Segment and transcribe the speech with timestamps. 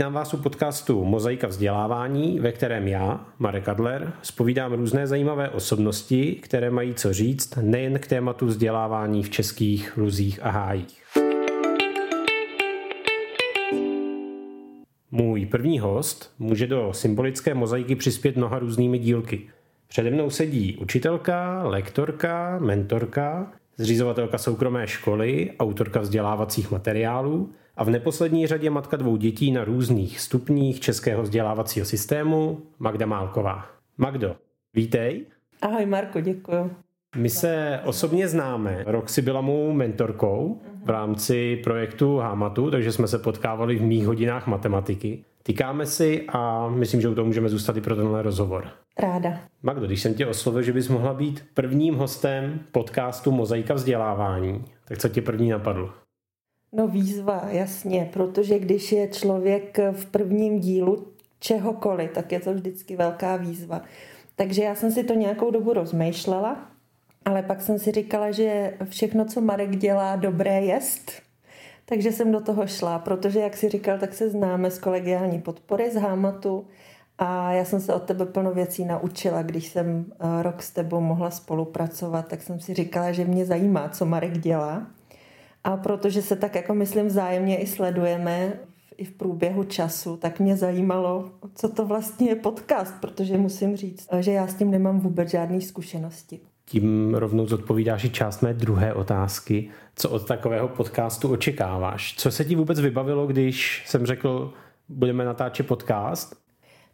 [0.00, 6.34] Vítám vás u podcastu Mozaika vzdělávání, ve kterém já, Marek Adler, spovídám různé zajímavé osobnosti,
[6.42, 11.02] které mají co říct nejen k tématu vzdělávání v českých luzích a hájích.
[15.10, 19.40] Můj první host může do symbolické mozaiky přispět mnoha různými dílky.
[19.88, 28.46] Přede mnou sedí učitelka, lektorka, mentorka, zřizovatelka soukromé školy, autorka vzdělávacích materiálů a v neposlední
[28.46, 33.66] řadě matka dvou dětí na různých stupních českého vzdělávacího systému, Magda Málková.
[33.98, 34.36] Magdo,
[34.74, 35.26] vítej.
[35.62, 36.70] Ahoj Marko, děkuji.
[37.16, 38.84] My se osobně známe.
[38.86, 44.06] Rok si byla mou mentorkou v rámci projektu Hámatu, takže jsme se potkávali v mých
[44.06, 45.24] hodinách matematiky.
[45.42, 48.68] Týkáme si a myslím, že u toho můžeme zůstat i pro tenhle rozhovor.
[48.98, 49.40] Ráda.
[49.62, 54.98] Magdo, když jsem tě oslovil, že bys mohla být prvním hostem podcastu Mozaika vzdělávání, tak
[54.98, 55.90] co tě první napadlo?
[56.72, 61.06] No výzva, jasně, protože když je člověk v prvním dílu
[61.40, 63.82] čehokoliv, tak je to vždycky velká výzva.
[64.36, 66.70] Takže já jsem si to nějakou dobu rozmýšlela,
[67.24, 71.12] ale pak jsem si říkala, že všechno, co Marek dělá, dobré jest.
[71.84, 75.90] Takže jsem do toho šla, protože, jak si říkal, tak se známe z kolegiální podpory
[75.90, 76.66] z Hámatu
[77.18, 79.42] a já jsem se od tebe plno věcí naučila.
[79.42, 83.88] Když jsem eh, rok s tebou mohla spolupracovat, tak jsem si říkala, že mě zajímá,
[83.88, 84.86] co Marek dělá.
[85.64, 88.52] A protože se tak jako myslím vzájemně i sledujeme
[88.96, 94.08] i v průběhu času, tak mě zajímalo, co to vlastně je podcast, protože musím říct,
[94.20, 96.40] že já s tím nemám vůbec žádné zkušenosti.
[96.64, 99.70] Tím rovnou zodpovídáš i část mé druhé otázky.
[99.96, 102.14] Co od takového podcastu očekáváš?
[102.16, 104.52] Co se ti vůbec vybavilo, když jsem řekl,
[104.88, 106.36] budeme natáčet podcast?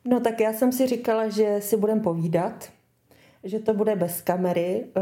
[0.04, 2.70] No tak já jsem si říkala, že si budeme povídat,
[3.44, 5.00] že to bude bez kamery, eh,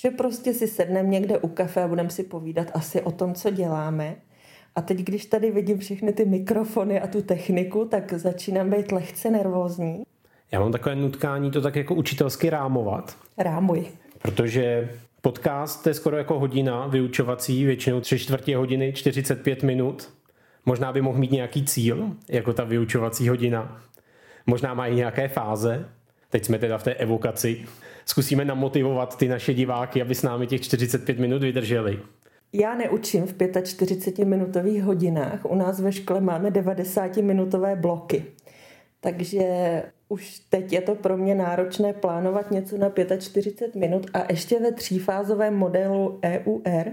[0.00, 3.50] že prostě si sedneme někde u kafe a budeme si povídat asi o tom, co
[3.50, 4.16] děláme.
[4.76, 9.30] A teď, když tady vidím všechny ty mikrofony a tu techniku, tak začínám být lehce
[9.30, 10.02] nervózní.
[10.52, 13.16] Já mám takové nutkání to tak jako učitelsky rámovat.
[13.38, 13.86] Rámuj.
[14.22, 20.12] Protože podcast je skoro jako hodina vyučovací, většinou tři čtvrtě hodiny, 45 minut.
[20.66, 23.82] Možná by mohl mít nějaký cíl, jako ta vyučovací hodina.
[24.46, 25.88] Možná mají nějaké fáze.
[26.30, 27.64] Teď jsme teda v té evokaci.
[28.04, 31.98] Zkusíme namotivovat ty naše diváky, aby s námi těch 45 minut vydrželi.
[32.52, 35.44] Já neučím v 45-minutových hodinách.
[35.44, 38.24] U nás ve škole máme 90-minutové bloky.
[39.00, 39.42] Takže
[40.08, 44.72] už teď je to pro mě náročné plánovat něco na 45 minut a ještě ve
[44.72, 46.86] třífázovém modelu EUR,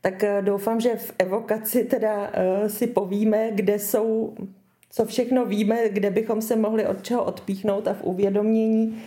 [0.00, 4.34] tak eh, doufám, že v evokaci teda uh, si povíme, kde jsou,
[4.92, 9.02] co všechno víme, kde bychom se mohli od čeho odpíchnout a v uvědomění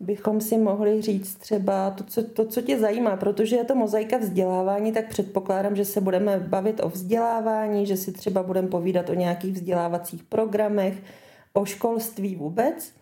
[0.00, 4.16] bychom si mohli říct třeba to co, to, co tě zajímá, protože je to mozaika
[4.16, 9.14] vzdělávání, tak předpokládám, že se budeme bavit o vzdělávání, že si třeba budeme povídat o
[9.14, 10.94] nějakých vzdělávacích programech,
[11.52, 12.92] o školství vůbec.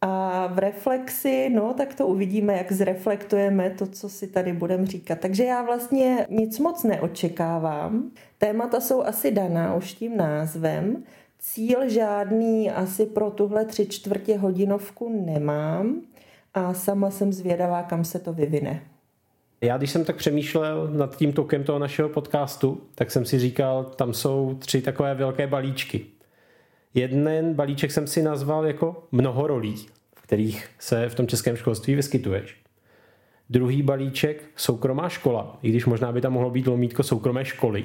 [0.00, 5.18] A v reflexi, no, tak to uvidíme, jak zreflektujeme to, co si tady budeme říkat.
[5.18, 8.10] Takže já vlastně nic moc neočekávám.
[8.38, 11.04] Témata jsou asi daná už tím názvem.
[11.38, 16.00] Cíl žádný asi pro tuhle tři čtvrtě hodinovku nemám
[16.54, 18.82] a sama jsem zvědavá, kam se to vyvine.
[19.60, 23.84] Já když jsem tak přemýšlel nad tím tokem toho našeho podcastu, tak jsem si říkal,
[23.84, 26.06] tam jsou tři takové velké balíčky.
[26.94, 29.74] Jeden balíček jsem si nazval jako mnoho rolí,
[30.16, 32.56] v kterých se v tom českém školství vyskytuješ.
[33.50, 37.84] Druhý balíček soukromá škola, i když možná by tam mohlo být lomítko soukromé školy,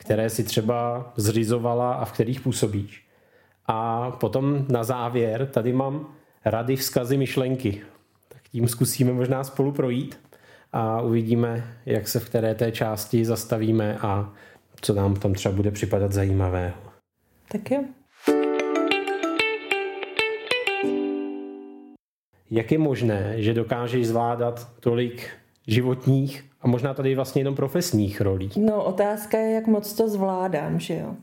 [0.00, 3.06] které si třeba zřizovala a v kterých působíš.
[3.66, 7.80] A potom na závěr tady mám rady, vzkazy, myšlenky.
[8.28, 10.20] Tak tím zkusíme možná spolu projít
[10.72, 14.32] a uvidíme, jak se v které té části zastavíme a
[14.80, 16.76] co nám tam třeba bude připadat zajímavého.
[17.48, 17.84] Tak jo.
[22.50, 28.50] Jak je možné, že dokážeš zvládat tolik životních a možná tady vlastně jenom profesních rolí?
[28.56, 31.14] No, otázka je, jak moc to zvládám, že jo.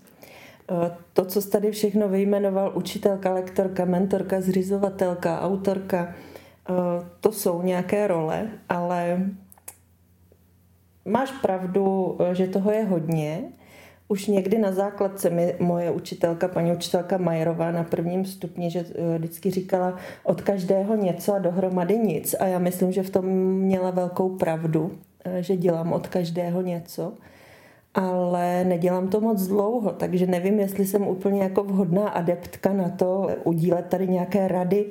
[0.72, 6.14] E, to, co jsi tady všechno vyjmenoval, učitelka, lektorka, mentorka, zřizovatelka, autorka, e,
[7.22, 9.30] to jsou nějaké role, ale
[11.06, 13.44] máš pravdu, e, že toho je hodně
[14.08, 19.18] už někdy na základce mi moje učitelka, paní učitelka Majerová na prvním stupni, že eh,
[19.18, 22.36] vždycky říkala od každého něco a dohromady nic.
[22.40, 24.92] A já myslím, že v tom měla velkou pravdu,
[25.26, 27.14] eh, že dělám od každého něco.
[27.94, 33.30] Ale nedělám to moc dlouho, takže nevím, jestli jsem úplně jako vhodná adeptka na to
[33.44, 34.86] udílet tady nějaké rady,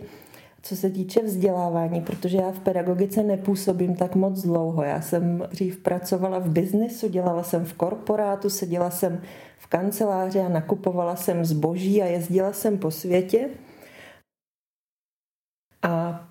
[0.68, 4.82] co se týče vzdělávání, protože já v pedagogice nepůsobím tak moc dlouho.
[4.82, 9.22] Já jsem dřív pracovala v biznesu, dělala jsem v korporátu, seděla jsem
[9.58, 13.48] v kanceláři a nakupovala jsem zboží a jezdila jsem po světě.
[15.82, 16.26] A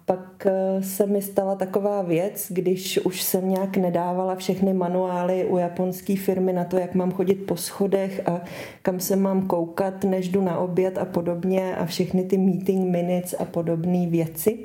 [0.45, 6.15] eh, se mi stala taková věc, když už jsem nějak nedávala všechny manuály u japonské
[6.15, 8.41] firmy na to, jak mám chodit po schodech a
[8.81, 13.35] kam se mám koukat, než jdu na oběd a podobně a všechny ty meeting minutes
[13.39, 14.57] a podobné věci,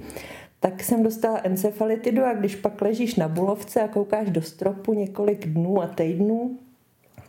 [0.60, 5.46] tak jsem dostala encefalitidu a když pak ležíš na bulovce a koukáš do stropu několik
[5.46, 6.58] dnů a týdnů,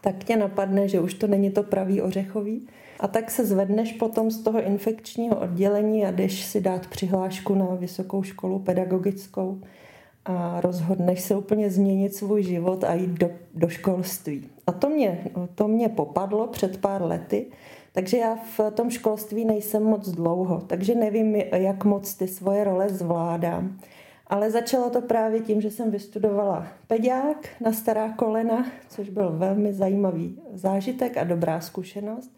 [0.01, 2.67] tak tě napadne, že už to není to pravý ořechový.
[3.01, 7.65] A tak se zvedneš potom z toho infekčního oddělení a jdeš si dát přihlášku na
[7.65, 9.61] vysokou školu pedagogickou
[10.25, 14.49] a rozhodneš se úplně změnit svůj život a jít do, do školství.
[14.67, 15.23] A to mě,
[15.55, 17.45] to mě popadlo před pár lety,
[17.93, 22.89] takže já v tom školství nejsem moc dlouho, takže nevím, jak moc ty svoje role
[22.89, 23.79] zvládám.
[24.27, 29.73] Ale začalo to právě tím, že jsem vystudovala pediák na stará kolena, což byl velmi
[29.73, 32.31] zajímavý zážitek a dobrá zkušenost.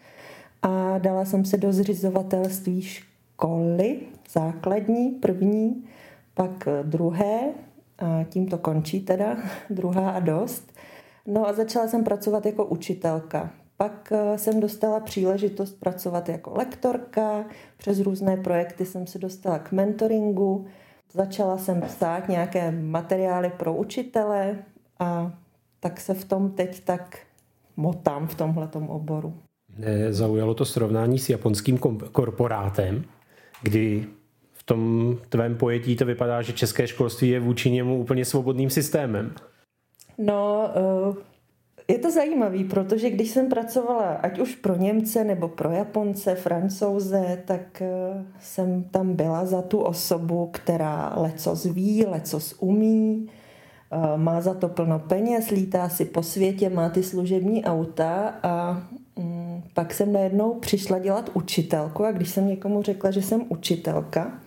[0.63, 4.00] A dala jsem se do zřizovatelství školy,
[4.30, 5.83] základní, první,
[6.33, 7.39] pak druhé,
[8.00, 9.38] a tím to končí teda,
[9.69, 10.74] druhá a dost.
[11.27, 13.51] No a začala jsem pracovat jako učitelka.
[13.77, 17.45] Pak eh, jsem dostala příležitost pracovat jako lektorka,
[17.77, 20.66] přes různé projekty jsem se dostala k mentoringu,
[21.13, 24.63] Začala jsem psát nějaké materiály pro učitele
[25.00, 25.31] a
[25.80, 27.18] tak se v tom teď tak
[27.77, 29.33] motám v tomhletom oboru.
[30.09, 31.77] Zaujalo to srovnání s japonským
[32.11, 33.03] korporátem,
[33.61, 34.05] kdy
[34.53, 39.31] v tom tvém pojetí to vypadá, že české školství je vůči němu úplně svobodným systémem.
[40.17, 40.69] No,
[41.09, 41.15] uh
[41.87, 47.43] je to zajímavé, protože když jsem pracovala ať už pro Němce nebo pro Japonce, Francouze,
[47.45, 53.27] tak eh, jsem tam byla za tu osobu, která leco ví, leco umí,
[53.91, 58.83] eh, má za to plno peněz, lítá si po světě, má ty služební auta a
[59.19, 59.43] mm,
[59.74, 64.39] pak jsem najednou přišla dělat učitelku a když jsem někomu řekla, že jsem učitelka,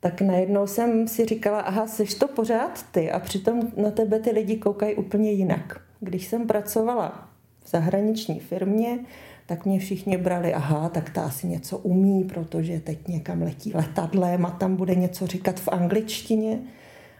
[0.00, 4.30] tak najednou jsem si říkala, aha, seš to pořád ty a přitom na tebe ty
[4.30, 5.80] lidi koukají úplně jinak.
[6.00, 7.28] Když jsem pracovala
[7.64, 8.98] v zahraniční firmě,
[9.46, 14.46] tak mě všichni brali, aha, tak ta asi něco umí, protože teď někam letí letadlem
[14.46, 16.58] a tam bude něco říkat v angličtině.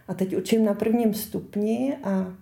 [0.07, 2.33] A teď učím na prvním stupni a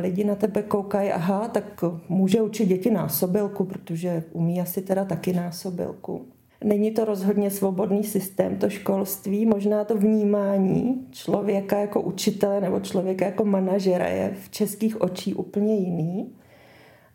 [0.00, 5.32] lidi na tebe koukají, aha, tak může učit děti násobilku, protože umí asi teda taky
[5.32, 6.26] násobilku.
[6.64, 13.24] Není to rozhodně svobodný systém, to školství, možná to vnímání člověka jako učitele nebo člověka
[13.24, 16.32] jako manažera je v českých očích úplně jiný,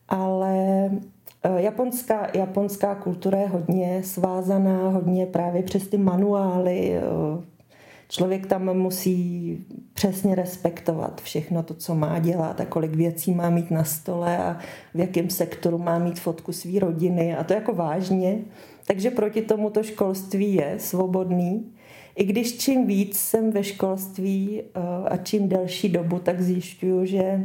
[0.09, 0.85] ale
[1.43, 7.01] eh, japonská, japonská kultura je hodně svázaná, hodně právě přes ty manuály.
[8.11, 9.57] Člověk tam musí
[9.93, 14.57] přesně respektovat všechno to, co má dělat a kolik věcí má mít na stole a
[14.93, 18.39] v jakém sektoru má mít fotku své rodiny a to jako vážně.
[18.87, 21.73] Takže proti tomu to školství je svobodný.
[22.15, 24.79] I když čím víc jsem ve školství eh,
[25.09, 27.43] a čím delší dobu, tak zjišťuju, že eh,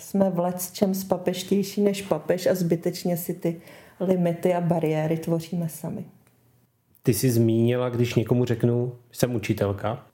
[0.00, 3.60] jsme v let čem spapeštější než papež a zbytečně si ty
[4.00, 6.04] limity a bariéry tvoříme sami.
[7.08, 10.06] Ty jsi zmínila, když někomu řeknu, jsem učitelka,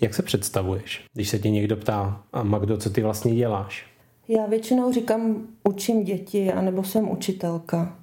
[0.00, 3.86] jak se představuješ, když se tě někdo ptá, a Magdo, co ty vlastně děláš?
[4.28, 7.98] Já většinou říkám, učím děti, anebo jsem učitelka.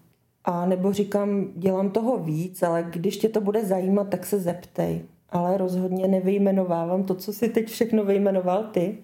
[0.45, 5.01] A nebo říkám, dělám toho víc, ale když tě to bude zajímat, tak se zeptej.
[5.29, 8.97] Ale rozhodně nevyjmenovávám to, co si teď všechno vyjmenoval ty.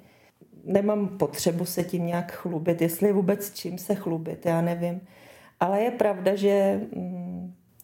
[0.64, 5.02] Nemám potřebu se tím nějak chlubit, jestli vůbec čím se chlubit, já nevím.
[5.60, 7.25] Ale je pravda, že mm,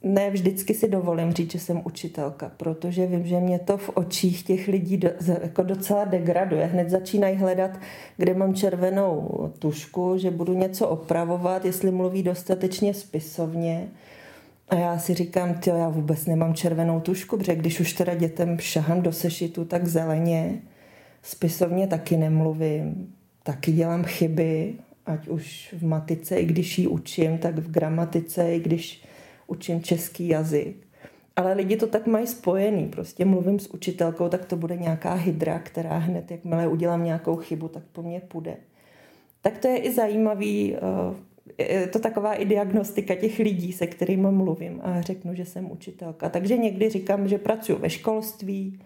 [0.04, 4.44] ne vždycky si dovolím říct, že jsem učitelka, protože vím, že mě to v očích
[4.44, 5.10] těch lidí do,
[5.44, 6.66] jako docela degraduje.
[6.66, 7.72] Hned začínají hledat,
[8.18, 9.30] kde mám červenou
[9.60, 13.88] tušku, že budu něco opravovat, jestli mluví dostatečně spisovně.
[14.70, 18.60] A já si říkám, ty já vůbec nemám červenou tušku, protože když už teda dětem
[18.60, 20.62] šahám do sešitu, tak zeleně.
[21.24, 24.74] Spisovně taky nemluvím, taky dělám chyby,
[25.06, 29.04] ať už v matice, i když ji učím, tak v gramatice, i když
[29.52, 30.88] učím český jazyk.
[31.36, 32.88] Ale lidi to tak mají spojený.
[32.88, 37.68] Prostě mluvím s učitelkou, tak to bude nějaká hydra, která hned, jakmile udělám nějakou chybu,
[37.68, 38.58] tak po mně půjde.
[39.42, 40.76] Tak to je i zajímavý,
[41.58, 45.72] eh, je to taková i diagnostika těch lidí, se kterými mluvím a řeknu, že jsem
[45.72, 46.30] učitelka.
[46.30, 48.80] Takže někdy říkám, že pracuji ve školství,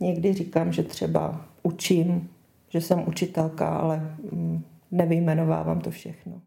[0.00, 2.28] někdy říkám, že třeba učím,
[2.68, 6.40] že jsem učitelka, ale mm, nevyjmenovávám to všechno.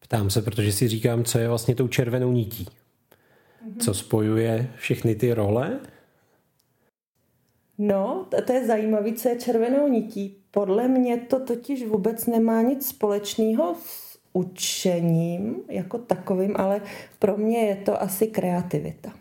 [0.00, 2.64] Ptám se, protože si říkám, co je vlastně tou červenou nití.
[2.64, 3.80] Mm-hmm.
[3.80, 5.80] Co spojuje všechny ty role?
[7.78, 10.36] No, to je zajímavé, co je červenou nití.
[10.50, 16.80] Podle mě to totiž vůbec nemá nic společného s učením jako takovým, ale
[17.18, 19.12] pro mě je to asi kreativita.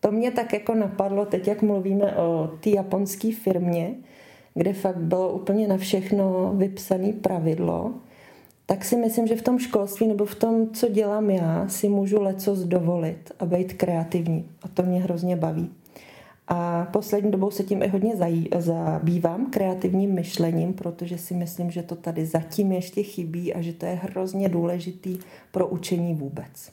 [0.00, 3.94] To mě tak jako napadlo teď, jak mluvíme o té japonské firmě,
[4.54, 7.94] kde fakt bylo úplně na všechno vypsané pravidlo,
[8.70, 12.22] tak si myslím, že v tom školství nebo v tom, co dělám já, si můžu
[12.22, 14.48] leco dovolit a být kreativní.
[14.62, 15.70] A to mě hrozně baví.
[16.48, 18.14] A poslední dobou se tím i hodně
[18.58, 23.86] zabývám kreativním myšlením, protože si myslím, že to tady zatím ještě chybí a že to
[23.86, 25.18] je hrozně důležitý
[25.50, 26.72] pro učení vůbec.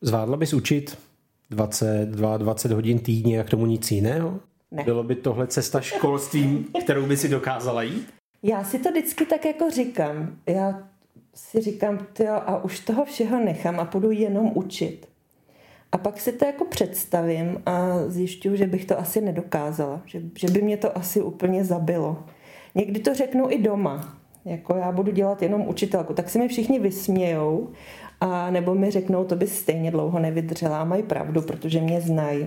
[0.00, 0.98] Zvládla bys učit
[1.50, 4.40] 22, 20 hodin týdně a k tomu nic jiného?
[4.70, 4.84] Ne.
[4.84, 8.19] Bylo by tohle cesta školstvím, kterou by si dokázala jít?
[8.42, 10.36] Já si to vždycky tak jako říkám.
[10.46, 10.88] Já
[11.34, 15.08] si říkám, tyjo, a už toho všeho nechám a půjdu jenom učit.
[15.92, 20.48] A pak si to jako představím a zjišťuju, že bych to asi nedokázala, že, že
[20.48, 22.24] by mě to asi úplně zabilo.
[22.74, 26.78] Někdy to řeknu i doma, jako já budu dělat jenom učitelku, tak si mi všichni
[26.78, 27.70] vysmějou
[28.20, 32.46] a nebo mi řeknou, to by stejně dlouho nevydržela mají pravdu, protože mě znají.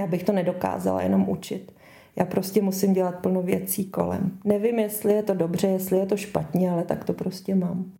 [0.00, 1.72] Já bych to nedokázala jenom učit.
[2.16, 4.38] Já prostě musím dělat plno věcí kolem.
[4.44, 7.92] Nevím, jestli je to dobře, jestli je to špatně, ale tak to prostě mám.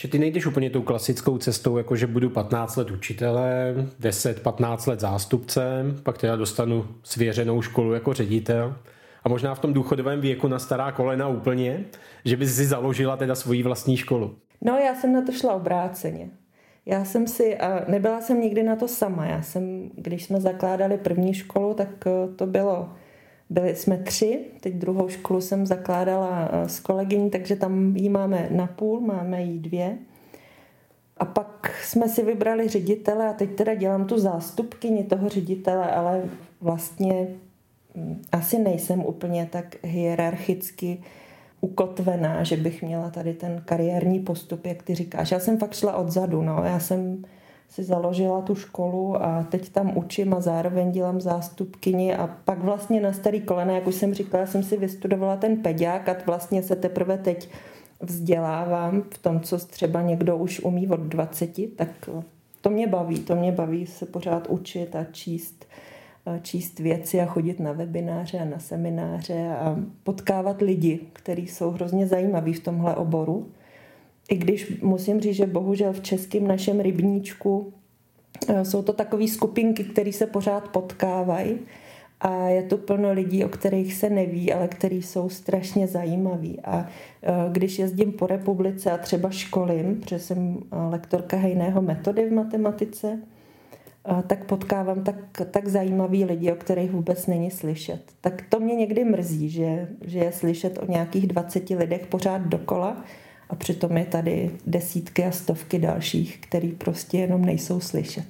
[0.00, 5.00] Že ty nejdeš úplně tou klasickou cestou, jako že budu 15 let učitelem, 10-15 let
[5.00, 8.76] zástupcem, pak teda dostanu svěřenou školu jako ředitel
[9.24, 11.84] a možná v tom důchodovém věku na stará kolena úplně,
[12.24, 14.36] že bys si založila teda svoji vlastní školu.
[14.60, 16.30] No já jsem na to šla obráceně.
[16.86, 20.98] Já jsem si, a nebyla jsem nikdy na to sama, já jsem, když jsme zakládali
[20.98, 22.88] první školu, tak eh, to bylo,
[23.50, 28.48] byli jsme tři, teď druhou školu jsem zakládala eh, s kolegyní, takže tam jí máme
[28.50, 29.98] na půl, máme jí dvě.
[31.16, 36.22] A pak jsme si vybrali ředitele a teď teda dělám tu zástupkyni toho ředitele, ale
[36.60, 37.28] vlastně
[37.94, 41.02] hm, asi nejsem úplně tak hierarchicky
[41.60, 45.30] ukotvená, že bych měla tady ten kariérní postup, jak ty říkáš.
[45.30, 46.62] Já jsem fakt šla odzadu, no.
[46.64, 47.24] Já jsem
[47.68, 53.00] si založila tu školu a teď tam učím a zároveň dělám zástupkyni a pak vlastně
[53.00, 56.76] na starý kolena, jak už jsem říkala, jsem si vystudovala ten peďák a vlastně se
[56.76, 57.48] teprve teď
[58.00, 62.10] vzdělávám v tom, co třeba někdo už umí od 20, tak
[62.60, 65.66] to mě baví, to mě baví se pořád učit a číst
[66.42, 72.06] číst věci a chodit na webináře a na semináře a potkávat lidi, kteří jsou hrozně
[72.06, 73.46] zajímaví v tomhle oboru.
[74.28, 77.72] I když musím říct, že bohužel v českém našem rybníčku
[78.48, 81.58] e, jsou to takové skupinky, které se pořád potkávají
[82.20, 86.60] a je tu plno lidí, o kterých se neví, ale kteří jsou strašně zajímaví.
[86.60, 86.86] A e,
[87.52, 93.18] když jezdím po republice a třeba školím, protože jsem e, lektorka hejného metody v matematice,
[94.26, 95.14] tak potkávám tak,
[95.50, 98.00] tak zajímavý lidi, o kterých vůbec není slyšet.
[98.20, 103.04] Tak to mě někdy mrzí, že, že je slyšet o nějakých 20 lidech pořád dokola
[103.48, 108.24] a přitom je tady desítky a stovky dalších, který prostě jenom nejsou slyšet.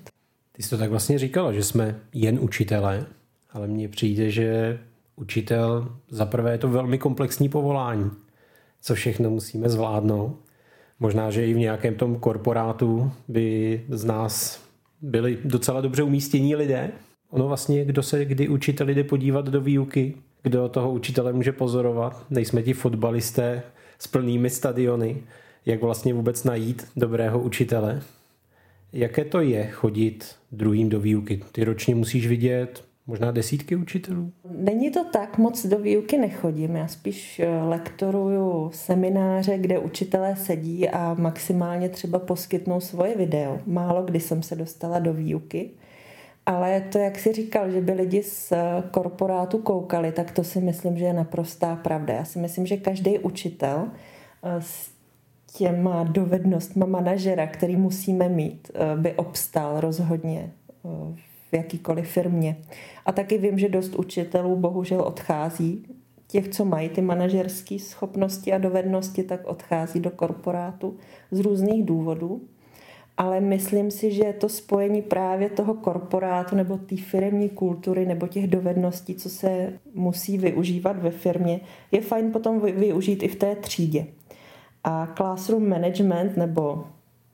[0.52, 3.06] Ty jsi to tak vlastně říkala, že jsme jen učitelé,
[3.52, 4.78] ale mně přijde, že
[5.16, 8.10] učitel zaprvé je to velmi komplexní povolání,
[8.80, 10.38] co všechno musíme zvládnout.
[11.00, 14.62] Možná, že i v nějakém tom korporátu by z nás
[15.02, 16.90] byli docela dobře umístění lidé.
[17.30, 22.26] Ono vlastně, kdo se kdy učitel jde podívat do výuky, kdo toho učitele může pozorovat,
[22.30, 23.62] nejsme ti fotbalisté
[23.98, 25.22] s plnými stadiony,
[25.66, 28.02] jak vlastně vůbec najít dobrého učitele.
[28.92, 31.40] Jaké to je chodit druhým do výuky?
[31.52, 34.32] Ty ročně musíš vidět možná desítky učitelů?
[34.50, 36.76] Není to tak, moc do výuky nechodím.
[36.76, 43.60] Já spíš eh, lektoruju semináře, kde učitelé sedí a maximálně třeba poskytnou svoje video.
[43.66, 45.70] Málo kdy jsem se dostala do výuky.
[46.48, 50.60] Ale to, jak si říkal, že by lidi z eh, korporátu koukali, tak to si
[50.60, 52.14] myslím, že je naprostá pravda.
[52.14, 53.88] Já si myslím, že každý učitel
[54.42, 54.90] eh, s
[55.56, 60.52] těma dovednostma manažera, který musíme mít, by obstál rozhodně
[61.50, 62.56] v jakýkoliv firmě.
[63.06, 65.86] A taky vím, že dost učitelů bohužel odchází.
[66.26, 70.96] Těch, co mají ty manažerské schopnosti a dovednosti, tak odchází do korporátu
[71.30, 72.40] z různých důvodů.
[73.18, 78.46] Ale myslím si, že to spojení právě toho korporátu nebo té firmní kultury nebo těch
[78.46, 81.60] dovedností, co se musí využívat ve firmě,
[81.92, 84.06] je fajn potom využít i v té třídě.
[84.84, 86.84] A classroom management nebo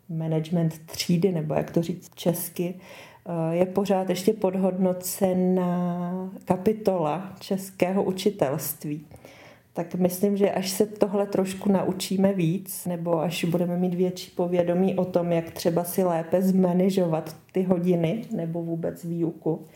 [0.09, 2.75] management třídy, nebo jak to říct česky,
[3.27, 9.07] Eh, je pořád ještě podhodnocená kapitola českého učitelství.
[9.77, 14.95] Tak myslím, že až se tohle trošku naučíme víc, nebo až budeme mít větší povědomí
[14.95, 19.67] o tom, jak třeba si lépe zmanežovat ty hodiny nebo vůbec výuku,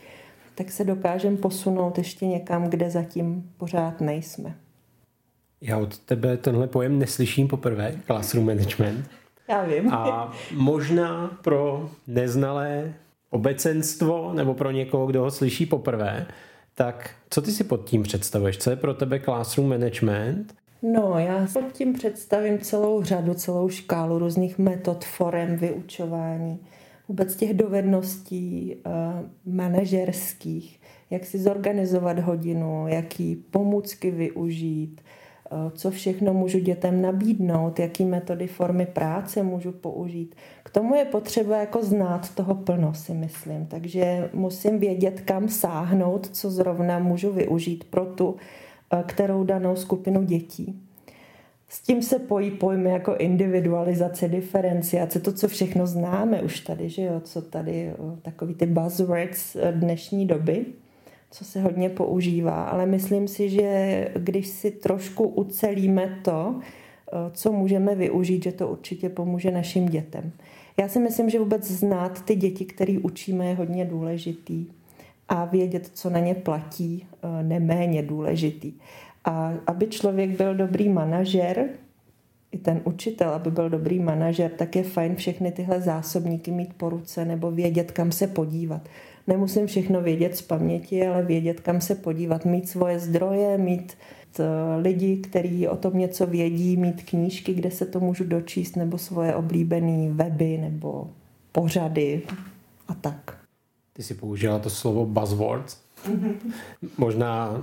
[0.55, 4.55] tak se dokážeme posunout ještě někam, kde zatím pořád nejsme.
[5.61, 9.05] Já od tebe tenhle pojem neslyším poprvé, classroom management.
[9.49, 9.93] Já vím.
[9.93, 12.93] A možná pro neznalé
[13.29, 16.27] obecenstvo nebo pro někoho, kdo ho slyší poprvé,
[16.79, 18.57] tak co ty si pod tím představuješ?
[18.57, 20.53] Co je pro tebe classroom management?
[20.81, 26.59] No, já pod tím představím celou řadu, celou škálu různých metod, forem vyučování,
[27.07, 35.01] vůbec těch dovedností uh, manažerských, jak si zorganizovat hodinu, jaký pomůcky využít,
[35.51, 40.35] uh, co všechno můžu dětem nabídnout, jaký metody formy práce můžu použít.
[40.71, 43.65] Tomu je potřeba jako znát toho plno, si myslím.
[43.65, 48.35] Takže musím vědět, kam sáhnout, co zrovna můžu využít pro tu
[48.93, 50.81] Eh, kterou danou skupinu dětí.
[51.67, 57.01] S tím se pojí pojmy jako individualizace, diferenciace, to, co všechno známe už tady, že
[57.01, 60.65] jo, co tady, eh, takový ty buzzwords eh, dnešní doby,
[61.31, 66.59] co se hodně používá, ale myslím si, že když si trošku ucelíme to,
[67.31, 70.31] co můžeme využít, že to určitě pomůže našim dětem.
[70.79, 74.65] Já si myslím, že vůbec znát ty děti, které učíme, je hodně důležitý
[75.29, 78.73] a vědět, co na ně platí, eh, neméně důležitý.
[79.25, 81.69] A aby člověk byl dobrý manažer,
[82.51, 86.89] i ten učitel, aby byl dobrý manažer, tak je fajn všechny tyhle zásobníky mít po
[86.89, 88.81] ruce nebo vědět, kam se podívat.
[89.27, 94.18] Nemusím všechno vědět z paměti, ale vědět, kam se podívat, mít svoje zdroje, mít eh,
[94.81, 99.35] lidi, kteří o tom něco vědí, mít knížky, kde se to můžu dočíst, nebo svoje
[99.35, 101.09] oblíbené weby nebo
[101.51, 102.21] pořady
[102.87, 103.37] a tak.
[103.93, 105.77] Ty jsi použila to slovo buzzwords.
[106.97, 107.61] Možná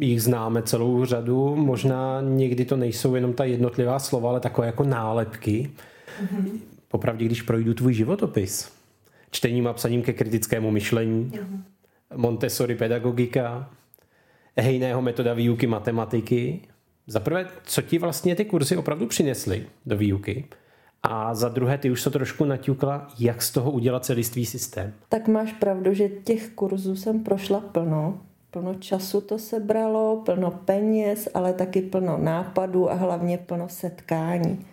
[0.00, 4.84] jich známe celou řadu, možná někdy to nejsou jenom ta jednotlivá slova, ale takové jako
[4.84, 5.70] nálepky.
[6.88, 8.72] Popravdě, když projdu tvůj životopis,
[9.30, 11.32] čtením a psaním ke kritickému myšlení,
[12.16, 13.70] Montessori pedagogika,
[14.56, 16.60] hejného metoda výuky matematiky.
[17.06, 20.44] Za prvé, co ti vlastně ty kurzy opravdu přinesly do výuky?
[21.02, 24.92] A za druhé, ty už to trošku naťukla, jak z toho udělat celistvý systém.
[25.08, 28.20] Tak máš pravdu, že těch kurzů jsem prošla plno.
[28.50, 34.66] Plno času to sebralo, plno peněz, ale taky plno nápadů a hlavně plno setkání.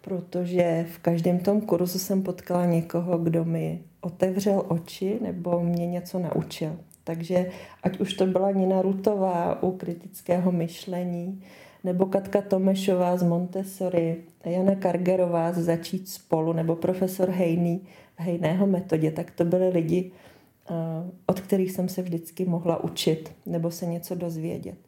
[0.00, 6.18] Protože v každém tom kurzu jsem potkala někoho, kdo mi otevřel oči nebo mě něco
[6.18, 6.76] naučil.
[7.04, 7.50] Takže
[7.82, 11.42] ať už to byla Nina Rutová u kritického myšlení,
[11.84, 17.80] nebo Katka Tomešová z Montessori, Jana Kargerová z Začít spolu, nebo profesor Hejný
[18.16, 20.10] v Hejného metodě, tak to byly lidi,
[20.70, 20.74] eh,
[21.26, 24.78] od kterých jsem se vždycky mohla učit nebo se něco dozvědět.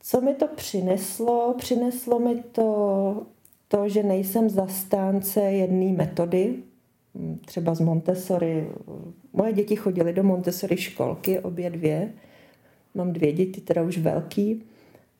[0.00, 1.54] Co mi to přineslo?
[1.58, 3.26] Přineslo mi to
[3.68, 6.54] to, že nejsem zastánce jedné metody,
[7.44, 8.66] třeba z Montessori.
[9.32, 12.12] Moje děti chodily do Montessori školky, obě dvě.
[12.94, 14.62] Mám dvě děti, teda už velký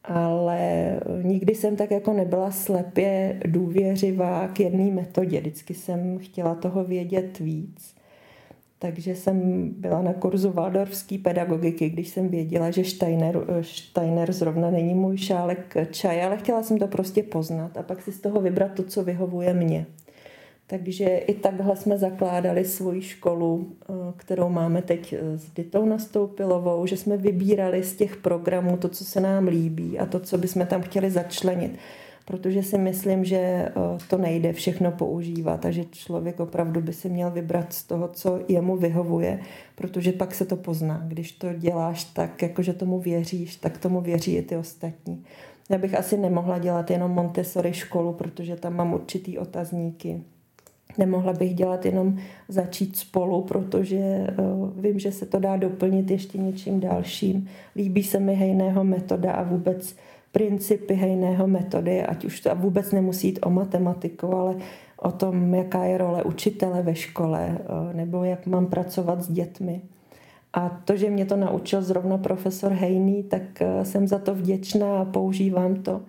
[0.05, 5.41] ale nikdy jsem tak jako nebyla slepě důvěřivá k jedné metodě.
[5.41, 7.95] Vždycky jsem chtěla toho vědět víc.
[8.79, 14.95] Takže jsem byla na kurzu Waldorfské pedagogiky, když jsem věděla, že Steiner, Steiner zrovna není
[14.95, 18.73] můj šálek čaje, ale chtěla jsem to prostě poznat a pak si z toho vybrat
[18.75, 19.87] to, co vyhovuje mně.
[20.67, 26.87] Takže i takhle jsme zakládali svoji školu, eh, kterou máme teď eh, s Ditou Nastoupilovou,
[26.87, 30.67] že jsme vybírali z těch programů to, co se nám líbí a to, co bychom
[30.67, 31.79] tam chtěli začlenit.
[32.25, 33.73] Protože si myslím, že eh,
[34.09, 38.41] to nejde všechno používat a že člověk opravdu by si měl vybrat z toho, co
[38.49, 39.41] jemu vyhovuje,
[39.75, 41.05] protože pak se to pozná.
[41.09, 45.25] Když to děláš tak, jakože tomu věříš, tak tomu věří i ty ostatní.
[45.71, 50.23] Já bych asi nemohla dělat jenom Montessori školu, protože tam mám určitý otazníky
[50.99, 52.17] Nemohla bych dělat jenom
[52.49, 57.49] začít spolu, protože uh, vím, že se to dá doplnit ještě něčím dalším.
[57.77, 59.97] Líbí se mi hejného metoda a vůbec
[60.33, 64.57] principy hejného metody, ať už to a vůbec nemusí jít o matematiku, ale
[64.97, 69.81] o tom, jaká je role učitele ve škole, uh, nebo jak mám pracovat s dětmi.
[70.53, 74.99] A to, že mě to naučil zrovna profesor Hejný, tak uh, jsem za to vděčná
[74.99, 76.01] a používám to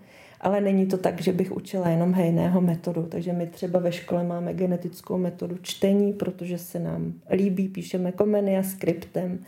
[0.46, 3.04] ale není to tak, že bych učila jenom hejného metodu.
[3.04, 8.64] Takže my třeba ve škole máme genetickou metodu čtení, protože se nám líbí, píšeme komenia
[8.64, 9.40] skriptem,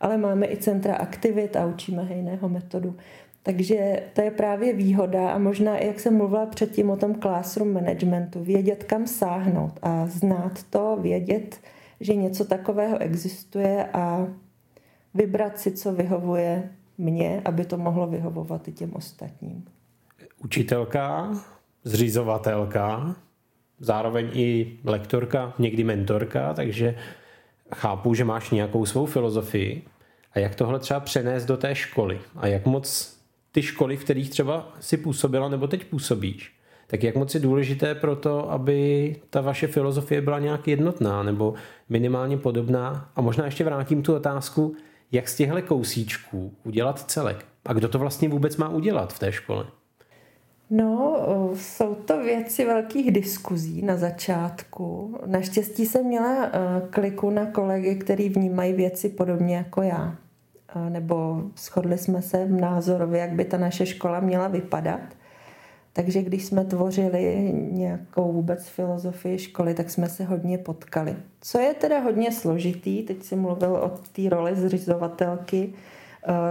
[0.00, 2.96] ale máme i centra aktivit a učíme hejného metodu.
[3.42, 8.44] Takže to je právě výhoda a možná, jak jsem mluvila předtím o tom classroom managementu,
[8.44, 11.60] vědět, kam sáhnout a znát to, vědět,
[12.00, 14.28] že něco takového existuje a
[15.14, 19.64] vybrat si, co vyhovuje mně, aby to mohlo vyhovovat i těm ostatním
[20.44, 21.30] učitelka,
[21.84, 23.16] zřizovatelka,
[23.80, 26.94] zároveň i lektorka, někdy mentorka, takže
[27.74, 29.82] chápu, že máš nějakou svou filozofii.
[30.32, 32.20] A jak tohle třeba přenést do té školy?
[32.36, 33.16] A jak moc
[33.52, 37.94] ty školy, v kterých třeba si působila nebo teď působíš, tak jak moc je důležité
[37.94, 41.54] pro to, aby ta vaše filozofie byla nějak jednotná nebo
[41.88, 43.10] minimálně podobná?
[43.16, 44.76] A možná ještě vrátím tu otázku,
[45.12, 47.46] jak z těchto kousíčků udělat celek?
[47.64, 49.66] A kdo to vlastně vůbec má udělat v té škole?
[50.70, 51.16] No,
[51.54, 55.16] jsou to věci velkých diskuzí na začátku.
[55.26, 56.50] Naštěstí jsem měla
[56.90, 60.16] kliku na kolegy, který vnímají věci podobně jako já.
[60.88, 65.00] Nebo shodli jsme se v názorově, jak by ta naše škola měla vypadat.
[65.92, 71.16] Takže když jsme tvořili nějakou vůbec filozofii školy, tak jsme se hodně potkali.
[71.40, 75.95] Co je teda hodně složitý, teď si mluvil o té roli zřizovatelky, eh,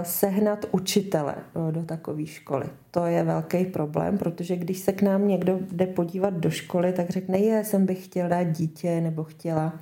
[0.03, 2.65] sehnat učitele eh, do takové školy.
[2.91, 7.09] To je velký problém, protože když se k nám někdo jde podívat do školy, tak
[7.09, 9.73] řekne, je, jsem bych chtěl dát dítě, nebo chtěla,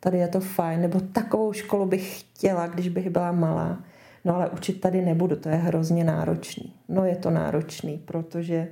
[0.00, 3.78] tady je to fajn, nebo takovou školu bych chtěla, když bych byla malá.
[4.24, 6.72] No ale učit tady nebudu, to je hrozně náročný.
[6.88, 8.68] No je to náročný, protože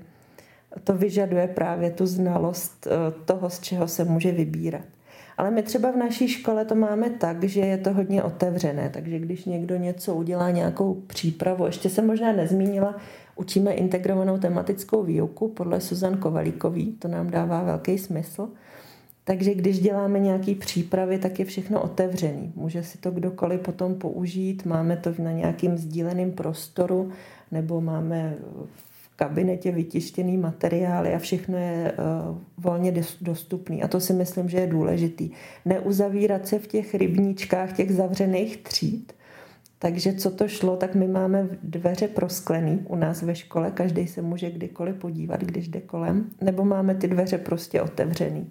[0.85, 2.91] to vyžaduje právě tu znalost eh,
[3.25, 4.85] toho, z čeho se může vybírat.
[5.39, 9.19] Ale my třeba v naší škole to máme tak, že je to hodně otevřené, takže
[9.19, 12.97] když někdo něco udělá, nějakou přípravu, ještě jsem možná nezmínila,
[13.37, 18.49] učíme integrovanou tematickou výuku podle Suzan Kovalíkový, to nám dává velký smysl.
[19.25, 22.53] Takže když děláme nějaký přípravy, tak je všechno otevřený.
[22.57, 27.11] Může si to kdokoliv potom použít, máme to na nějakým sdíleném prostoru,
[27.51, 28.35] nebo máme
[29.23, 33.83] kabinetě vytištěný materiály a všechno je uh, volně dostupný.
[33.83, 35.31] A to si myslím, že je důležitý.
[35.65, 39.13] Neuzavírat se v těch rybníčkách těch zavřených tříd.
[39.79, 44.23] Takže co to šlo, tak my máme dveře prosklený u nás ve škole, každý se
[44.23, 48.47] může kdykoliv podívat, když jde kolem, nebo máme ty dveře prostě otevřený.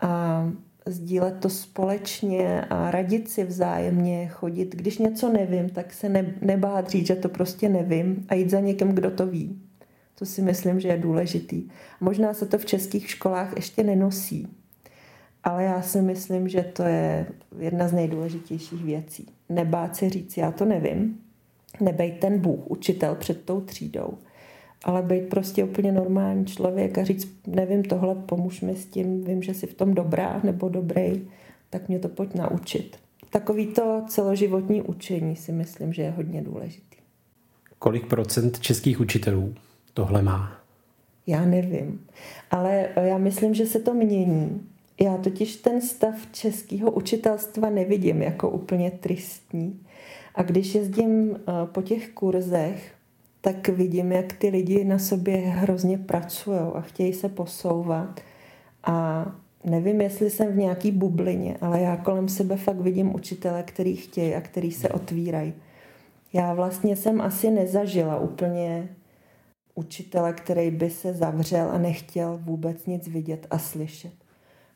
[0.00, 0.52] A
[0.86, 4.74] sdílet to společně a radit si vzájemně, chodit.
[4.74, 8.60] Když něco nevím, tak se ne, nebát říct, že to prostě nevím a jít za
[8.60, 9.58] někým, kdo to ví.
[10.14, 11.68] To si myslím, že je důležitý.
[12.00, 14.48] Možná se to v českých školách ještě nenosí,
[15.44, 17.26] ale já si myslím, že to je
[17.58, 19.26] jedna z nejdůležitějších věcí.
[19.48, 21.20] Nebát se říct, já to nevím,
[21.80, 24.18] nebejt ten Bůh, učitel před tou třídou–
[24.84, 29.42] ale být prostě úplně normální člověk a říct, nevím tohle, pomůž mi s tím, vím,
[29.42, 31.28] že jsi v tom dobrá nebo dobrý,
[31.70, 32.96] tak mě to pojď naučit.
[33.30, 36.96] Takový to celoživotní učení si myslím, že je hodně důležitý.
[37.78, 39.54] Kolik procent českých učitelů
[39.94, 40.60] tohle má?
[41.26, 42.06] Já nevím,
[42.50, 44.66] ale já myslím, že se to mění.
[45.00, 49.80] Já totiž ten stav českého učitelstva nevidím jako úplně tristní.
[50.34, 52.94] A když jezdím eh, po těch kurzech,
[53.40, 58.20] tak vidím, jak ty lidi na sobě hrozně pracují a chtějí se posouvat.
[58.84, 59.26] A
[59.64, 64.34] nevím, jestli jsem v nějaký bublině, ale já kolem sebe fakt vidím učitele, který chtějí
[64.34, 65.54] a který se otvírají.
[66.32, 68.88] Já vlastně jsem asi nezažila úplně
[69.74, 74.19] učitele, který by se zavřel a nechtěl vůbec nic vidět a slyšet.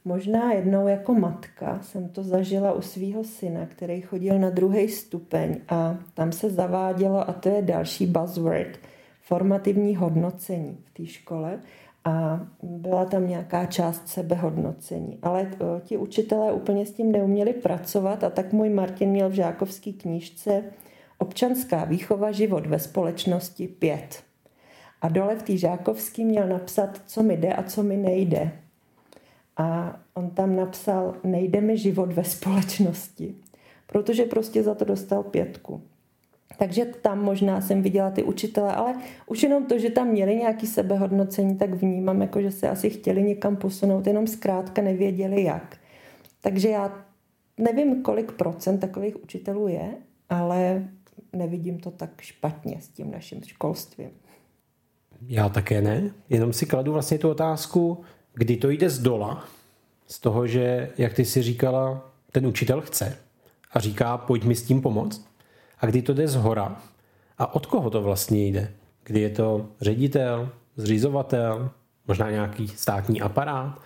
[0.05, 5.61] Možná jednou jako matka jsem to zažila u svého syna, který chodil na druhý stupeň
[5.69, 8.79] a tam se zavádělo, a to je další buzzword,
[9.21, 11.61] formativní hodnocení v té škole
[12.05, 15.19] a byla tam nějaká část sebehodnocení.
[15.23, 19.33] Ale e, ti učitelé úplně s tím neuměli pracovat a tak můj Martin měl v
[19.33, 20.65] žákovské knížce
[21.19, 24.23] Občanská výchova život ve společnosti 5.
[25.03, 28.64] A dole v té žákovský měl napsat, co mi jde a co mi nejde.
[29.57, 33.35] A on tam napsal, nejde mi život ve společnosti,
[33.87, 35.83] protože prostě za to dostal pětku.
[36.59, 38.95] Takže tam možná jsem viděla ty učitele, ale
[39.27, 43.23] už jenom to, že tam měli nějaký sebehodnocení, tak vnímám, jako že se asi chtěli
[43.23, 45.77] někam posunout, jenom zkrátka nevěděli jak.
[46.41, 47.05] Takže já
[47.59, 49.95] nevím, kolik procent takových učitelů je,
[50.29, 50.89] ale
[51.33, 54.11] nevidím to tak špatně s tím naším školstvím.
[55.27, 58.05] Já také ne, jenom si kladu vlastně tu otázku,
[58.35, 59.45] kdy to jde z dola,
[60.07, 63.19] z toho, že, jak ty si říkala, ten učitel chce
[63.73, 65.29] a říká, pojď mi s tím pomoct,
[65.79, 66.77] a kdy to jde z hora
[67.39, 68.73] a od koho to vlastně jde.
[69.05, 71.71] Kdy je to ředitel, zřizovatel,
[72.07, 73.81] možná nějaký státní aparát,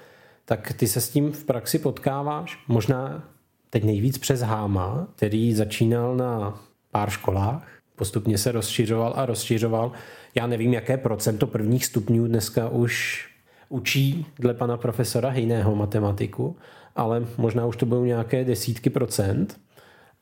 [0.44, 3.28] tak ty se s tím v praxi potkáváš, možná
[3.70, 9.92] teď nejvíc přes Háma, který začínal na pár školách, postupně se rozšiřoval a rozšiřoval.
[10.34, 13.24] Já nevím, jaké procento prvních stupňů dneska už
[13.68, 16.56] učí dle pana profesora Hejného matematiku,
[16.96, 19.60] ale možná už to budou nějaké desítky procent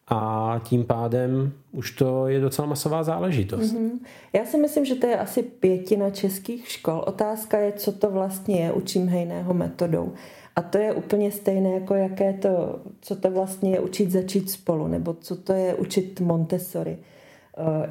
[0.08, 3.72] a tím pádem už to je docela masová záležitost.
[3.72, 3.90] Mm-hmm.
[4.32, 7.04] Já si myslím, že to je asi pětina českých škol.
[7.06, 10.12] Otázka je, co to vlastně je učím hejného metodou.
[10.56, 14.88] A to je úplně stejné, jako jaké to, co to vlastně je učit začít spolu,
[14.88, 16.98] nebo co to je učit Montessori.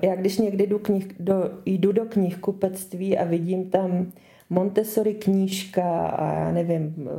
[0.02, 4.12] Já když někdy jdu, knih, do, jdu do knihkupectví a vidím tam
[4.50, 7.10] Montessori knížka a já nevím,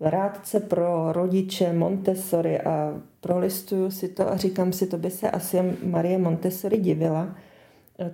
[0.00, 5.56] rádce pro rodiče Montessori a prolistuju si to a říkám si, to by se asi
[5.84, 7.36] Marie Montessori divila,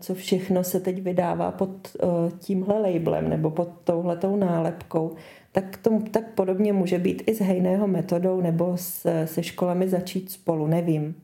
[0.01, 2.07] co všechno se teď vydává pod eh,
[2.39, 5.15] tímhle labelem nebo pod touhletou nálepkou,
[5.53, 10.31] tak, to, tak podobně může být i s hejného metodou nebo se, se školami začít
[10.31, 11.15] spolu, nevím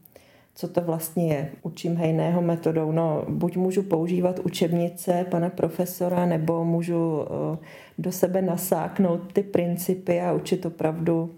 [0.54, 1.52] co to vlastně je.
[1.62, 2.92] Učím hejného metodou.
[2.92, 7.58] No, buď můžu používat učebnice pana profesora, nebo můžu eh,
[7.98, 11.34] do sebe nasáknout ty principy a učit opravdu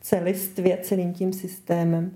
[0.00, 2.10] celistvě celým tím systémem.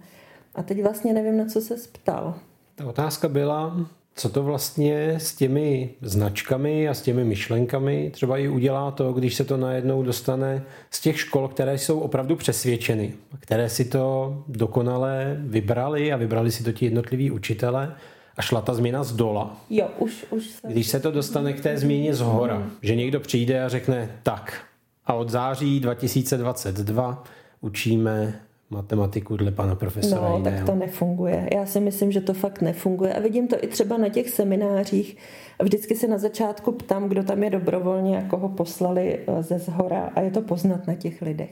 [0.55, 2.35] A teď vlastně nevím, na co se ptal.
[2.75, 8.49] Ta otázka byla, co to vlastně s těmi značkami a s těmi myšlenkami třeba i
[8.49, 13.69] udělá to, když se to najednou dostane z těch škol, které jsou opravdu přesvědčeny, které
[13.69, 17.95] si to dokonale vybrali a vybrali si to ti jednotliví učitele
[18.37, 19.57] a šla ta změna z dola.
[19.71, 20.69] Jo, už, už se...
[20.69, 24.65] Když se to dostane k té změně z hora, že někdo přijde a řekne tak
[25.07, 27.25] a od září 2022
[27.61, 28.41] učíme
[28.73, 30.57] matematiku dle pana profesora No, jiného.
[30.57, 31.49] tak to nefunguje.
[31.55, 33.15] Já si myslím, že to fakt nefunguje.
[33.15, 35.17] A vidím to i třeba na těch seminářích.
[35.63, 40.11] Vždycky se na začátku ptám, kdo tam je dobrovolně a koho poslali eh, ze zhora
[40.15, 41.51] a je to poznat na těch lidech.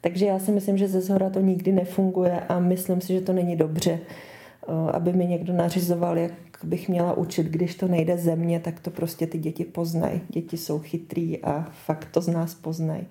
[0.00, 3.32] Takže já si myslím, že ze zhora to nikdy nefunguje a myslím si, že to
[3.32, 3.98] není dobře,
[4.68, 6.32] eh, aby mi někdo nařizoval, jak
[6.64, 7.46] bych měla učit.
[7.46, 10.20] Když to nejde ze mě, tak to prostě ty děti poznají.
[10.28, 13.06] Děti jsou chytrý a fakt to z nás poznají.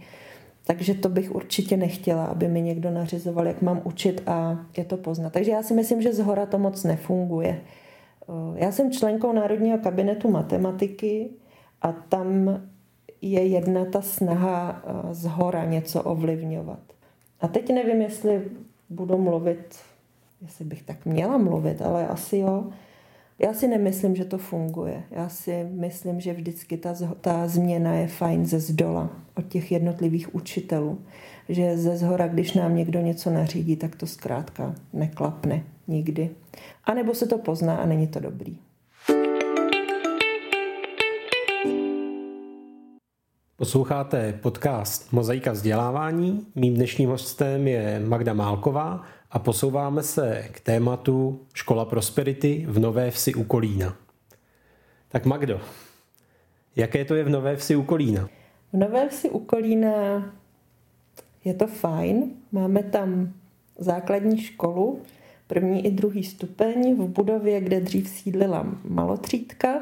[0.65, 4.97] Takže to bych určitě nechtěla, aby mi někdo nařizoval, jak mám učit a je to
[4.97, 5.33] poznat.
[5.33, 7.61] Takže já si myslím, že z hora to moc nefunguje.
[8.29, 11.29] Eh, já jsem členkou Národního kabinetu matematiky
[11.81, 12.61] a tam
[13.21, 16.79] je jedna ta snaha eh, z hora něco ovlivňovat.
[17.41, 18.41] A teď nevím, jestli
[18.89, 19.79] budu mluvit,
[20.41, 22.63] jestli bych tak měla mluvit, ale asi jo.
[23.41, 25.03] Já si nemyslím, že to funguje.
[25.11, 30.35] Já si myslím, že vždycky ta, ta změna je fajn ze zdola od těch jednotlivých
[30.35, 31.01] učitelů.
[31.49, 36.29] Že ze zhora, když nám někdo něco nařídí, tak to zkrátka neklapne nikdy.
[36.83, 38.57] A nebo se to pozná a není to dobrý.
[43.55, 46.47] Posloucháte podcast Mozaika vzdělávání.
[46.55, 53.11] Mým dnešním hostem je Magda Málková, a posouváme se k tématu Škola Prosperity v Nové
[53.11, 53.97] vsi u Kolína.
[55.09, 55.61] Tak Magdo,
[56.75, 58.29] jaké to je v Nové vsi u Kolína?
[58.73, 59.91] V Nové vsi u Kolína
[61.45, 62.31] je to fajn.
[62.51, 63.33] Máme tam
[63.77, 65.01] základní školu,
[65.47, 69.81] první i druhý stupeň v budově, kde dřív sídlila malotřídka,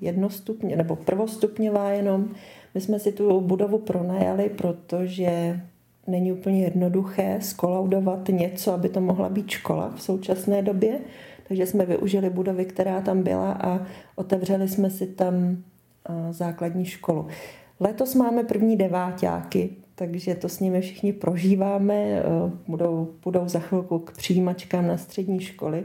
[0.00, 2.28] jednostupně nebo prvostupňová jenom.
[2.74, 5.60] My jsme si tu budovu pronajali, protože
[6.06, 10.98] není úplně jednoduché skolaudovat něco, aby to mohla být škola v současné době.
[11.48, 13.86] Takže jsme využili budovy, která tam byla a
[14.16, 15.56] otevřeli jsme si tam
[16.30, 17.26] základní školu.
[17.80, 22.22] Letos máme první deváťáky, takže to s nimi všichni prožíváme.
[22.68, 25.84] Budou, budou za chvilku k přijímačkám na střední školy,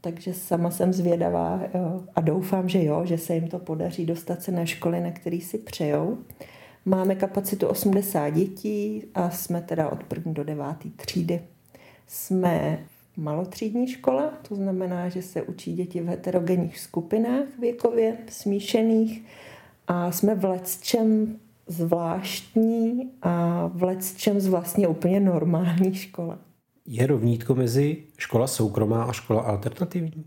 [0.00, 1.60] takže sama jsem zvědavá
[2.14, 5.40] a doufám, že jo, že se jim to podaří dostat se na školy, na který
[5.40, 6.18] si přejou.
[6.86, 11.40] Máme kapacitu 80 dětí a jsme teda od první do deváté třídy.
[12.06, 12.78] Jsme
[13.16, 19.24] malotřídní škola, to znamená, že se učí děti v heterogenních skupinách věkově, smíšených
[19.86, 26.38] a jsme v lecčem zvláštní a v lecčem z vlastně úplně normální škola.
[26.86, 30.24] Je rovnítko mezi škola soukromá a škola alternativní?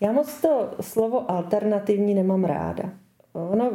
[0.00, 2.92] Já moc to slovo alternativní nemám ráda.
[3.32, 3.70] Ono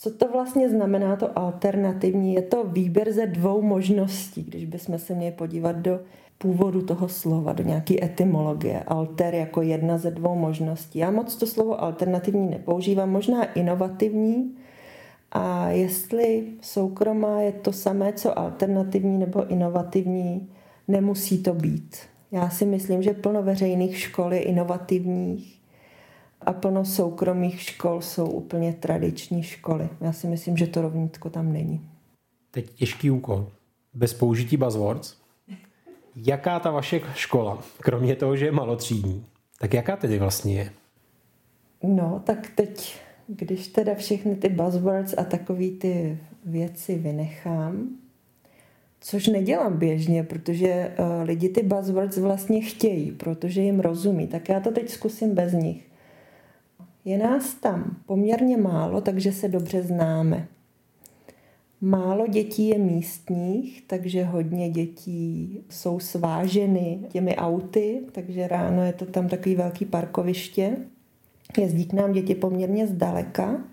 [0.00, 2.34] co to vlastně znamená to alternativní?
[2.34, 6.00] Je to výběr ze dvou možností, když bychom se měli podívat do
[6.38, 8.82] původu toho slova, do nějaké etymologie.
[8.86, 10.98] Alter jako jedna ze dvou možností.
[10.98, 14.54] Já moc to slovo alternativní nepoužívám, možná inovativní.
[15.32, 20.48] A jestli soukromá je to samé, co alternativní nebo inovativní,
[20.88, 21.96] nemusí to být.
[22.32, 25.57] Já si myslím, že plno veřejných škol je inovativních
[26.40, 29.88] a plno soukromých škol jsou úplně tradiční školy.
[30.00, 31.88] Já si myslím, že to rovnítko tam není.
[32.50, 33.46] Teď těžký úkol.
[33.94, 35.16] Bez použití buzzwords.
[36.16, 39.24] Jaká ta vaše škola, kromě toho, že je malotřídní,
[39.60, 40.72] tak jaká tedy vlastně je?
[41.82, 42.96] No, tak teď,
[43.26, 47.88] když teda všechny ty buzzwords a takové ty věci vynechám,
[49.00, 54.60] což nedělám běžně, protože uh, lidi ty buzzwords vlastně chtějí, protože jim rozumí, tak já
[54.60, 55.87] to teď zkusím bez nich.
[57.08, 60.48] Je nás tam poměrně málo, takže se dobře známe.
[61.80, 69.06] Málo dětí je místních, takže hodně dětí jsou sváženy těmi auty, takže ráno je to
[69.06, 70.76] tam takový velký parkoviště.
[71.58, 73.64] Jezdí k nám děti poměrně zdaleka.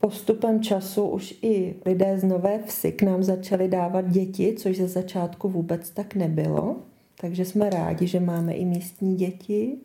[0.00, 4.88] Postupem času už i lidé z Nové Vsi k nám začali dávat děti, což ze
[4.88, 6.76] začátku vůbec tak nebylo.
[7.20, 9.78] Takže jsme rádi, že máme i místní děti.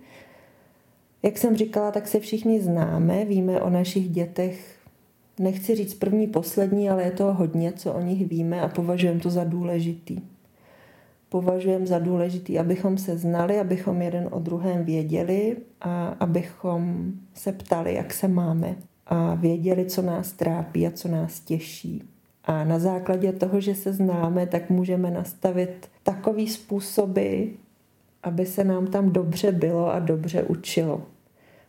[1.25, 4.77] Jak jsem říkala, tak se všichni známe, víme o našich dětech,
[5.39, 9.29] nechci říct první, poslední, ale je to hodně, co o nich víme a považujeme to
[9.29, 10.21] za důležitý.
[11.29, 17.93] Považujeme za důležitý, abychom se znali, abychom jeden o druhém věděli a abychom se ptali,
[17.93, 18.75] jak se máme
[19.07, 22.03] a věděli, co nás trápí a co nás těší.
[22.43, 27.43] A na základě toho, že se známe, tak můžeme nastavit takový způsoby,
[28.23, 31.14] aby se nám tam dobře bylo a dobře učilo.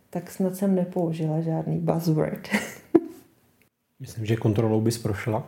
[0.09, 2.47] Tak snad jsem nepoužila žádný buzzword.
[3.99, 5.47] Myslím, že kontrolou bys prošla.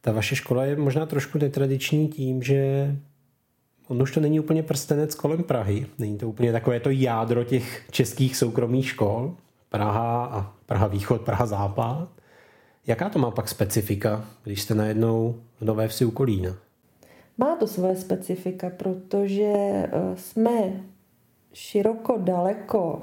[0.00, 2.90] Ta vaše škola je možná trošku netradiční tím, že
[3.88, 5.86] on už to není úplně prstenec kolem Prahy.
[5.98, 9.36] Není to úplně takové to jádro těch českých soukromých škol.
[9.68, 12.08] Praha a Praha východ, Praha západ.
[12.86, 16.56] Jaká to má pak specifika, když jste najednou v Nové vsi u Kolína?
[17.38, 20.82] Má to své specifika, protože eh, jsme
[21.52, 23.02] široko daleko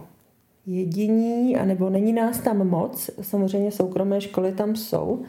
[0.69, 3.09] jediní, anebo není nás tam moc.
[3.21, 5.21] Samozřejmě soukromé školy tam jsou,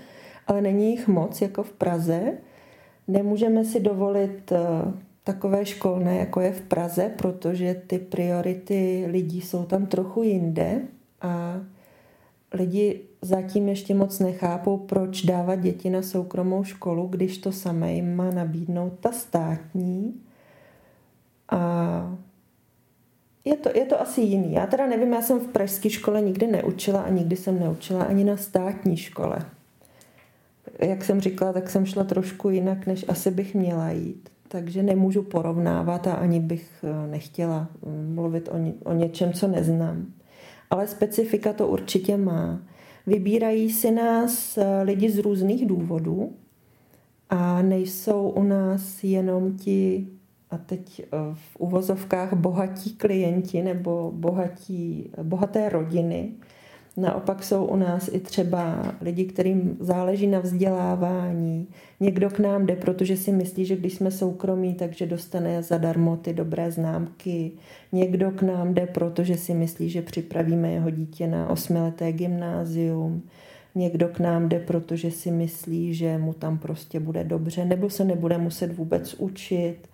[0.47, 2.33] ale není jich moc jako v Praze.
[3.09, 4.59] Nemůžeme si dovolit eh,
[5.25, 10.81] takové školné, jako je v Praze, protože ty priority lidí jsou tam trochu jinde
[11.21, 11.61] a
[12.55, 18.17] lidi zatím ještě moc nechápou, proč dávat děti na soukromou školu, když to samé jim
[18.17, 20.21] má nabídnout ta státní.
[21.51, 22.19] A
[23.45, 24.53] je to, je to asi jiný.
[24.53, 28.25] Já teda nevím, já jsem v pražské škole nikdy neučila a nikdy jsem neučila ani
[28.25, 29.39] na státní škole.
[30.79, 34.29] Jak jsem říkala, tak jsem šla trošku jinak, než asi bych měla jít.
[34.49, 39.49] Takže nemůžu porovnávat a ani bych eh, nechtěla mm, mluvit o, ně, o něčem, co
[39.49, 40.07] neznám.
[40.71, 42.61] Ale specifika to určitě má.
[43.07, 46.33] Vybírají si nás eh, lidi z různých důvodů
[47.31, 50.07] a nejsou u nás jenom ti
[50.51, 56.33] a teď eh, v uvozovkách bohatí klienti nebo bohatí, bohaté rodiny.
[56.97, 61.69] Naopak jsou u nás i třeba lidi, kterým záleží na vzdělávání.
[62.01, 66.33] Někdo k nám jde, protože si myslí, že když jsme soukromí, takže dostane zadarmo ty
[66.33, 67.53] dobré známky.
[67.93, 73.23] Někdo k nám jde, protože si myslí, že připravíme jeho dítě na osmileté gymnázium.
[73.75, 78.05] Někdo k nám jde, protože si myslí, že mu tam prostě bude dobře, nebo se
[78.05, 79.90] nebude muset vůbec učit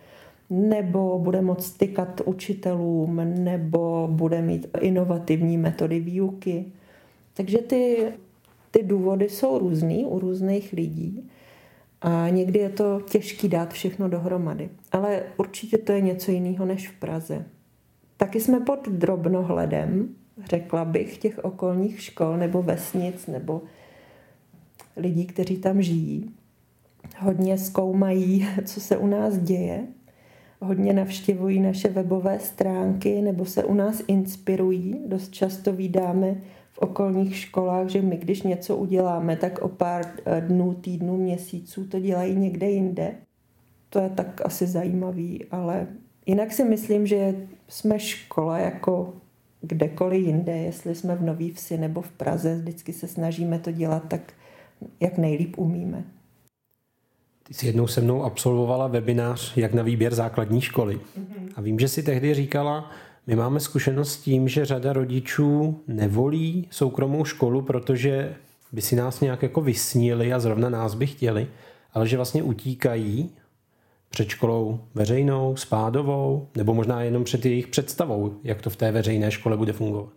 [0.50, 6.64] nebo bude moct stykat učitelům, nebo bude mít inovativní metody výuky.
[7.34, 8.12] Takže ty,
[8.70, 11.30] ty důvody jsou různý u různých lidí
[12.00, 14.68] a někdy je to těžké dát všechno dohromady.
[14.92, 17.44] Ale určitě to je něco jiného než v Praze.
[18.16, 20.08] Taky jsme pod drobnohledem,
[20.44, 23.62] řekla bych, těch okolních škol nebo vesnic nebo
[24.96, 26.30] lidí, kteří tam žijí.
[27.18, 29.86] Hodně zkoumají, co se u nás děje
[30.60, 35.00] hodně navštěvují naše webové stránky nebo se u nás inspirují.
[35.06, 36.34] Dost často vydáme
[36.72, 41.86] v okolních školách, že my když něco uděláme, tak o pár eh, dnů, týdnů, měsíců
[41.86, 43.14] to dělají někde jinde.
[43.90, 45.86] To je tak asi zajímavý, ale
[46.26, 47.34] jinak si myslím, že
[47.68, 49.14] jsme škola jako
[49.60, 54.08] kdekoliv jinde, jestli jsme v Nový Vsi nebo v Praze, vždycky se snažíme to dělat
[54.08, 54.32] tak,
[55.00, 56.04] jak nejlíp umíme.
[57.48, 61.00] Ty jsi jednou se mnou absolvovala webinář jak na výběr základní školy.
[61.56, 62.90] A vím, že si tehdy říkala,
[63.26, 68.34] my máme zkušenost s tím, že řada rodičů nevolí soukromou školu, protože
[68.72, 71.48] by si nás nějak jako vysnili a zrovna nás by chtěli,
[71.94, 73.30] ale že vlastně utíkají
[74.10, 79.30] před školou veřejnou, spádovou, nebo možná jenom před jejich představou, jak to v té veřejné
[79.30, 80.12] škole bude fungovat.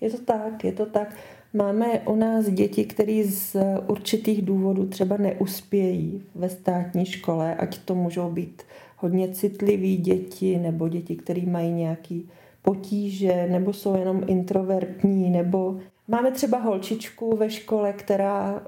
[0.00, 1.16] Je to tak, je to tak.
[1.56, 7.94] Máme u nás děti, které z určitých důvodů třeba neuspějí ve státní škole, ať to
[7.94, 8.62] můžou být
[8.96, 12.28] hodně citliví děti, nebo děti, které mají nějaký
[12.62, 15.78] potíže, nebo jsou jenom introvertní, nebo
[16.08, 18.62] máme třeba holčičku ve škole, která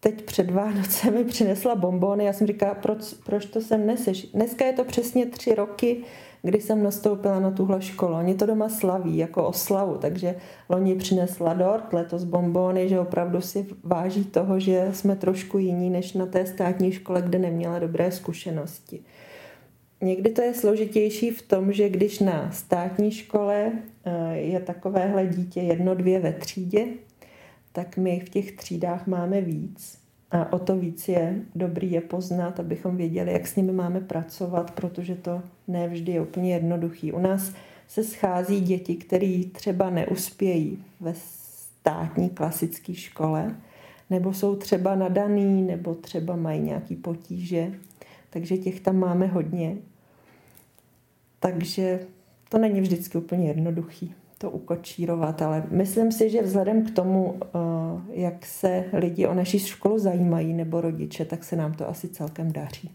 [0.00, 2.24] teď před Vánoce mi přinesla bombony.
[2.24, 4.26] Já jsem říkala, proč, proč to sem neseš?
[4.26, 5.96] Dneska je to přesně tři roky,
[6.42, 8.14] kdy jsem nastoupila na tuhle školu.
[8.14, 10.34] Oni to doma slaví jako oslavu, takže
[10.68, 16.12] loni přinesla dort, letos bombony, že opravdu si váží toho, že jsme trošku jiní než
[16.12, 19.00] na té státní škole, kde neměla dobré zkušenosti.
[20.00, 23.72] Někdy to je složitější v tom, že když na státní škole
[24.04, 26.86] eh, je takovéhle dítě jedno, dvě ve třídě,
[27.72, 30.01] tak my v těch třídách máme víc
[30.32, 34.70] A o to víc je dobrý je poznat, abychom věděli, jak s nimi máme pracovat,
[34.70, 37.12] protože to nevždy je úplně jednoduchý.
[37.12, 37.52] U nás
[37.88, 43.56] se schází děti, které třeba neuspějí ve státní klasické škole,
[44.10, 47.72] nebo jsou třeba nadaný, nebo třeba mají nějaký potíže.
[48.30, 49.76] Takže těch tam máme hodně.
[51.40, 52.00] Takže
[52.48, 57.48] to není vždycky úplně jednoduchý to ukočírovat, ale myslím si, že vzhledem k tomu, eh,
[58.20, 62.52] jak se lidi o naší školu zajímají nebo rodiče, tak se nám to asi celkem
[62.52, 62.90] daří.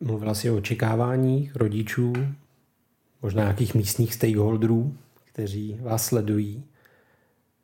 [0.00, 2.12] Mluvila jsi o očekáváních rodičů,
[3.22, 6.64] možná nějakých místních stakeholderů, kteří vás sledují.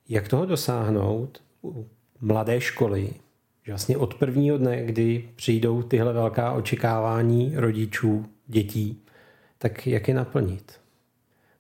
[0.09, 1.87] Jak toho dosáhnout u
[2.21, 3.11] mladé školy,
[3.63, 9.03] že vlastně od prvního dne, kdy přijdou tyhle velká očekávání rodičů, dětí,
[9.59, 10.81] tak jak je naplnit?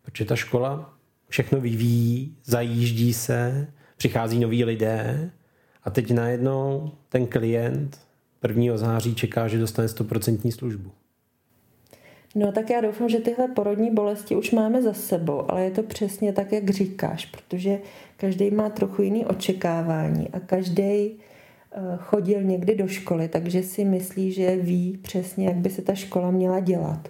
[0.02, 0.99] Protože ta škola
[1.30, 3.66] všechno vyvíjí, zajíždí se,
[3.96, 5.30] přichází noví lidé
[5.84, 7.98] a teď najednou ten klient
[8.48, 8.76] 1.
[8.76, 10.90] září čeká, že dostane 100% službu.
[12.34, 15.82] No tak já doufám, že tyhle porodní bolesti už máme za sebou, ale je to
[15.82, 17.78] přesně tak, jak říkáš, protože
[18.16, 21.16] každý má trochu jiný očekávání a každý eh,
[21.98, 26.30] chodil někdy do školy, takže si myslí, že ví přesně, jak by se ta škola
[26.30, 27.08] měla dělat.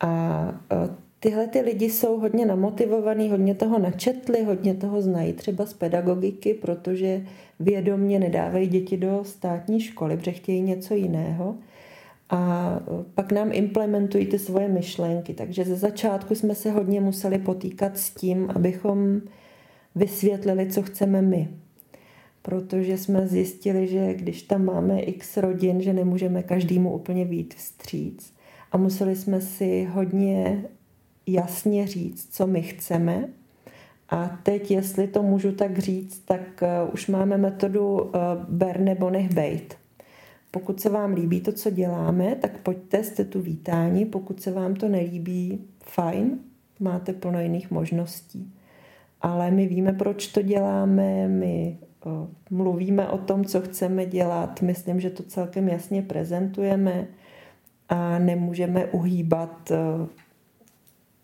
[0.00, 5.66] A eh, tyhle ty lidi jsou hodně namotivovaní, hodně toho načetli, hodně toho znají třeba
[5.66, 7.22] z pedagogiky, protože
[7.60, 11.54] vědomně nedávají děti do státní školy, protože chtějí něco jiného
[12.30, 12.70] a
[13.14, 15.34] pak nám implementují ty svoje myšlenky.
[15.34, 19.20] Takže ze začátku jsme se hodně museli potýkat s tím, abychom
[19.94, 21.48] vysvětlili, co chceme my.
[22.42, 28.34] Protože jsme zjistili, že když tam máme x rodin, že nemůžeme každému úplně vít vstříc.
[28.72, 30.64] A museli jsme si hodně
[31.26, 33.28] jasně říct, co my chceme.
[34.08, 38.18] A teď, jestli to můžu tak říct, tak eh, už máme metodu eh,
[38.48, 39.76] ber nebo nech bejt.
[40.50, 44.06] Pokud se vám líbí to, co děláme, tak pojďte, jste tu vítání.
[44.06, 46.38] Pokud se vám to nelíbí, fajn,
[46.80, 48.52] máte plno jiných možností.
[49.20, 55.00] Ale my víme, proč to děláme, my o, mluvíme o tom, co chceme dělat, myslím,
[55.00, 57.06] že to celkem jasně prezentujeme
[57.88, 59.72] a nemůžeme uhýbat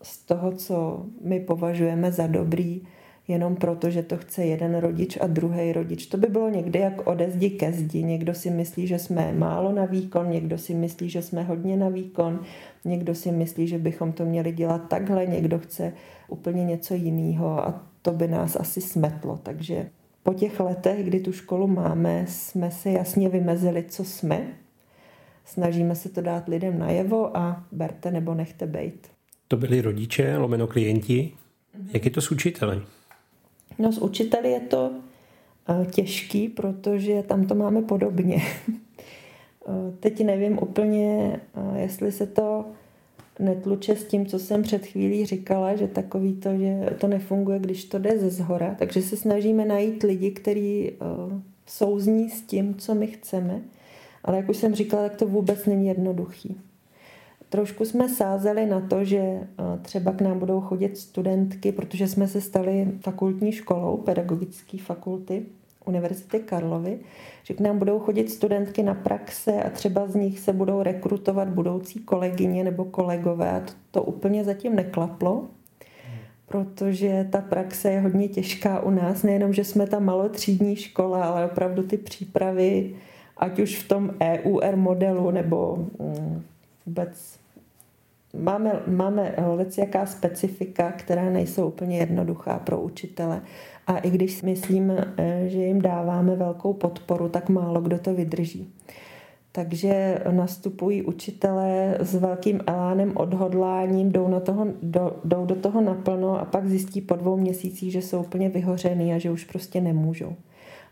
[0.03, 2.83] z toho, co my považujeme za dobrý,
[3.29, 6.07] jenom proto, že to chce jeden rodič a druhý rodič.
[6.07, 8.03] To by bylo někdy jak ode zdi ke zdi.
[8.03, 11.89] Někdo si myslí, že jsme málo na výkon, někdo si myslí, že jsme hodně na
[11.89, 12.41] výkon,
[12.85, 15.93] někdo si myslí, že bychom to měli dělat takhle, někdo chce
[16.29, 19.39] úplně něco jiného a to by nás asi smetlo.
[19.43, 19.91] Takže
[20.23, 24.47] po těch letech, kdy tu školu máme, jsme se jasně vymezili, co jsme.
[25.45, 29.20] Snažíme se to dát lidem najevo a berte nebo nechte bejt.
[29.51, 31.33] To byli rodiče, lomeno klienti.
[31.93, 32.83] Jak je to s učiteli?
[33.79, 34.93] No s učiteli je to
[35.69, 38.43] eh, těžký, protože tam to máme podobně.
[39.69, 42.65] Eh, teď nevím úplně, eh, jestli se to
[43.39, 47.85] netluče s tím, co jsem před chvílí říkala, že takový to, že to nefunguje, když
[47.85, 48.77] to jde ze zhora.
[48.79, 50.93] Takže se snažíme najít lidi, kteří
[51.67, 53.61] souzní s tím, co my chceme.
[54.25, 56.57] Ale jak už jsem říkala, tak to vůbec není jednoduchý.
[57.51, 59.49] Trošku jsme sázeli na to, že eh,
[59.83, 65.47] třeba k nám budou chodit studentky, protože jsme se stali fakultní školou pedagogické fakulty
[65.85, 66.99] Univerzity Karlovy,
[67.43, 71.49] že k nám budou chodit studentky na praxe a třeba z nich se budou rekrutovat
[71.49, 73.51] budoucí kolegyně nebo kolegové.
[73.51, 75.49] A to, to úplně zatím neklaplo,
[76.47, 79.23] protože ta praxe je hodně těžká u nás.
[79.23, 82.95] Nejenom, že jsme ta malotřídní škola, ale opravdu ty přípravy,
[83.37, 86.43] ať už v tom EUR modelu nebo mm,
[86.87, 87.40] vůbec
[88.39, 89.35] máme, máme
[89.79, 93.43] jaká specifika, která nejsou úplně jednoduchá pro učitele.
[93.87, 98.73] A i když myslím, eh, že jim dáváme velkou podporu, tak málo kdo to vydrží.
[99.53, 106.41] Takže nastupují učitelé s velkým elánem, odhodláním, jdou, na toho, do, jdou do toho naplno
[106.41, 110.37] a pak zjistí po dvou měsících, že jsou úplně vyhořený a že už prostě nemůžou.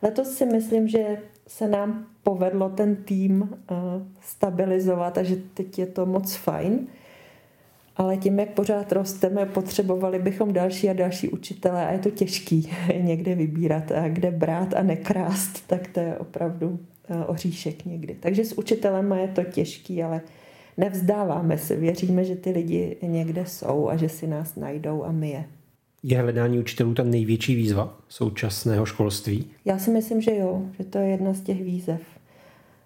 [0.02, 3.74] Letos si myslím, že se nám povedlo ten tým eh,
[4.20, 6.86] stabilizovat a že teď je to moc fajn
[7.98, 12.70] ale tím, jak pořád rosteme, potřebovali bychom další a další učitele a je to těžký
[13.00, 16.78] někde vybírat, a kde brát a nekrást, tak to je opravdu
[17.08, 18.16] eh, oříšek někdy.
[18.20, 20.20] Takže s učitelem je to těžký, ale
[20.76, 25.30] nevzdáváme se, věříme, že ty lidi někde jsou a že si nás najdou a my
[25.30, 25.44] je.
[26.02, 29.44] Je hledání učitelů ta největší výzva současného školství?
[29.64, 32.00] Já si myslím, že jo, že to je jedna z těch výzev.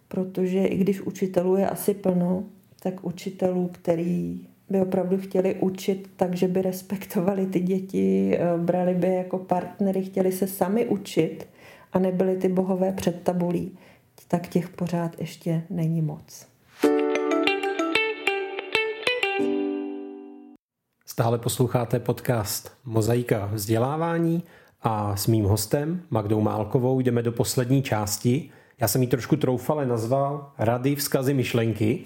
[0.09, 2.45] Protože i když učitelů je asi plno,
[2.83, 8.95] tak učitelů, který by opravdu chtěli učit tak, že by respektovali ty děti, eh, brali
[8.95, 11.49] by jako partnery, chtěli se sami učit
[11.93, 13.79] a nebyli ty bohové před tabulí.
[14.29, 16.47] tak těch pořád ještě není moc.
[21.07, 24.43] Stále posloucháte podcast Mozaika vzdělávání
[24.83, 28.51] a s mým hostem Magdou Málkovou jdeme do poslední části.
[28.81, 32.05] Já jsem ji trošku troufale nazval Rady, vzkazy, myšlenky.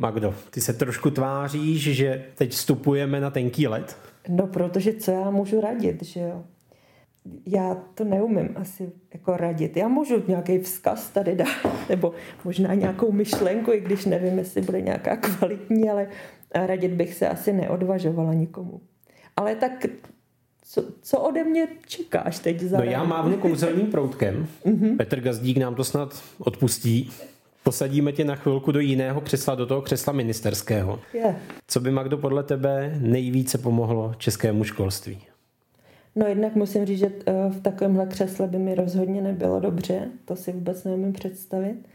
[0.00, 3.96] Magdo, ty se trošku tváříš, že teď vstupujeme na tenký let?
[4.28, 6.44] No, protože co já můžu radit, že jo?
[7.46, 9.76] Já to neumím asi jako radit.
[9.76, 11.48] Já můžu nějaký vzkaz tady dát,
[11.88, 12.12] nebo
[12.44, 16.08] možná nějakou myšlenku, i když nevím, jestli bude nějaká kvalitní, ale
[16.54, 18.80] radit bych se asi neodvažovala nikomu.
[19.36, 19.86] Ale tak
[20.62, 24.46] co, co ode mě čekáš teď za No já mávnu kouzelným proutkem.
[24.66, 24.96] Mm-hmm.
[24.96, 27.10] Petr Gazdík nám to snad odpustí.
[27.68, 31.00] Posadíme tě na chvilku do jiného křesla, do toho křesla ministerského.
[31.14, 31.36] Je.
[31.66, 35.22] Co by, Magdo, podle tebe nejvíce pomohlo českému školství?
[36.16, 40.36] No jednak musím říct, že eh, v takovémhle křesle by mi rozhodně nebylo dobře, to
[40.36, 41.88] si vůbec neumím představit.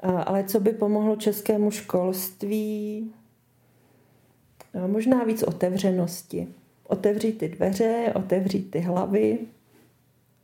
[0.00, 3.10] Ale co by pomohlo českému školství?
[4.86, 6.48] Možná víc otevřenosti.
[6.88, 9.38] Otevřít ty dveře, otevřít ty hlavy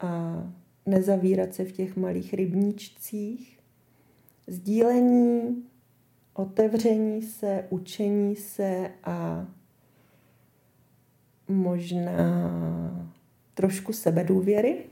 [0.00, 0.42] a
[0.86, 3.57] nezavírat se v těch malých rybníčcích.
[4.48, 5.64] Sdílení,
[6.34, 9.46] otevření se, učení se a
[11.48, 12.10] možná
[13.54, 14.84] trošku sebedůvěry.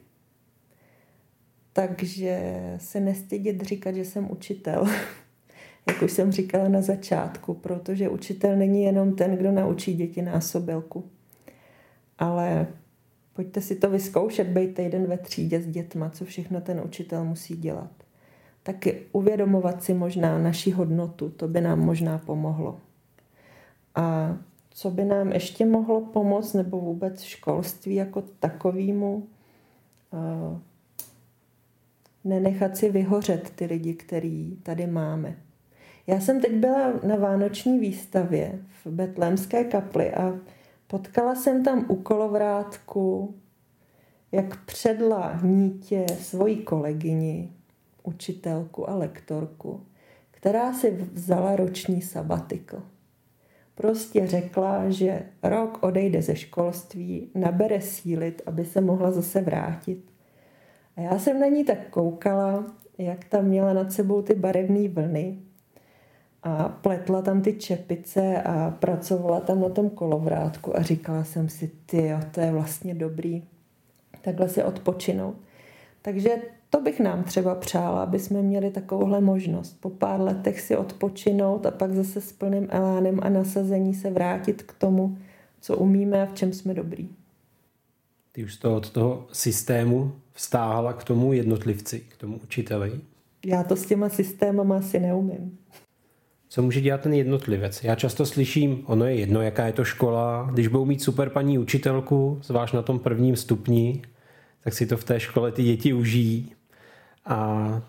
[1.72, 4.86] Takže se nestydět říkat, že jsem učitel.
[5.88, 11.10] jak už jsem říkala na začátku, protože učitel není jenom ten, kdo naučí děti násobilku.
[12.18, 12.66] Ale
[13.32, 17.56] pojďte si to vyzkoušet, být týden ve třídě s dětma, co všechno ten učitel musí
[17.56, 17.95] dělat.
[18.66, 22.80] Taky uvědomovat si možná naši hodnotu, to by nám možná pomohlo.
[23.94, 24.36] A
[24.70, 29.26] co by nám ještě mohlo pomoct, nebo vůbec školství jako takovýmu,
[32.24, 35.36] nenechat si vyhořet ty lidi, který tady máme.
[36.06, 40.38] Já jsem teď byla na vánoční výstavě v Betlémské kapli a
[40.86, 43.34] potkala jsem tam u kolovrátku,
[44.32, 47.52] jak předla nítě svoji kolegyni,
[48.06, 49.80] učitelku a lektorku,
[50.30, 52.82] která si vzala roční sabatikl.
[53.74, 60.04] Prostě řekla, že rok odejde ze školství, nabere sílit, aby se mohla zase vrátit.
[60.96, 62.64] A já jsem na ní tak koukala,
[62.98, 65.38] jak tam měla nad sebou ty barevné vlny
[66.42, 71.70] a pletla tam ty čepice a pracovala tam na tom kolovrátku a říkala jsem si,
[71.86, 73.42] ty to je vlastně dobrý
[74.26, 75.36] takhle si odpočinout.
[76.02, 76.30] Takže
[76.70, 79.76] to bych nám třeba přála, aby jsme měli takovouhle možnost.
[79.80, 84.62] Po pár letech si odpočinout a pak zase s plným elánem a nasazení se vrátit
[84.62, 85.18] k tomu,
[85.60, 87.08] co umíme a v čem jsme dobrý.
[88.32, 93.00] Ty už to od toho systému vstáhala k tomu jednotlivci, k tomu učiteli?
[93.46, 95.58] Já to s těma systémama asi neumím.
[96.48, 97.84] Co může dělat ten jednotlivec?
[97.84, 101.58] Já často slyším, ono je jedno, jaká je to škola, když budou mít super paní
[101.58, 104.02] učitelku, zvlášť na tom prvním stupni,
[104.64, 106.52] tak si to v té škole ty děti užijí.
[107.26, 107.82] A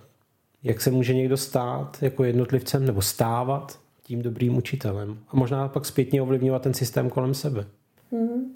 [0.64, 5.18] jak se může někdo stát jako jednotlivcem nebo stávat tím dobrým učitelem?
[5.30, 7.66] A možná pak zpětně ovlivňovat ten systém kolem sebe.
[8.12, 8.54] Hmm.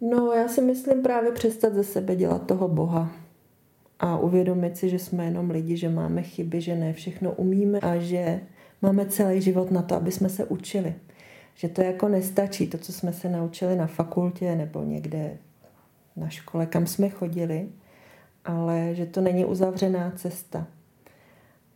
[0.00, 3.10] No, já si myslím právě přestat ze sebe dělat toho Boha
[4.00, 7.96] a uvědomit si, že jsme jenom lidi, že máme chyby, že ne všechno umíme a
[7.96, 8.40] že
[8.82, 10.94] máme celý život na to, aby jsme se učili.
[11.54, 15.38] Že to jako nestačí, to, co jsme se naučili na fakultě nebo někde
[16.16, 17.68] na škole, kam jsme chodili,
[18.44, 20.66] ale že to není uzavřená cesta.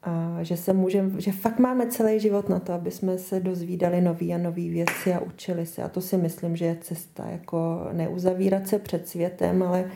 [0.02, 4.00] A že se můžeme, že fakt máme celý život na to, aby jsme se dozvídali
[4.00, 5.82] nový a nový věci a učili se.
[5.82, 7.26] A to si myslím, že je cesta.
[7.26, 9.90] Jako neuzavírat se před světem, ale,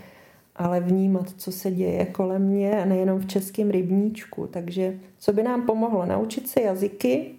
[0.57, 4.47] ale vnímat, co se děje kolem mě a nejenom v českém rybníčku.
[4.47, 6.07] Takže co by nám pomohlo?
[6.07, 7.31] Naučit se jazyky,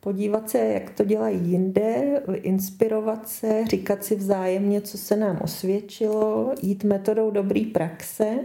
[0.00, 6.54] podívat se, jak to dělají jinde, inspirovat se, říkat si vzájemně, co se nám osvědčilo,
[6.62, 8.38] jít metodou dobrý praxe,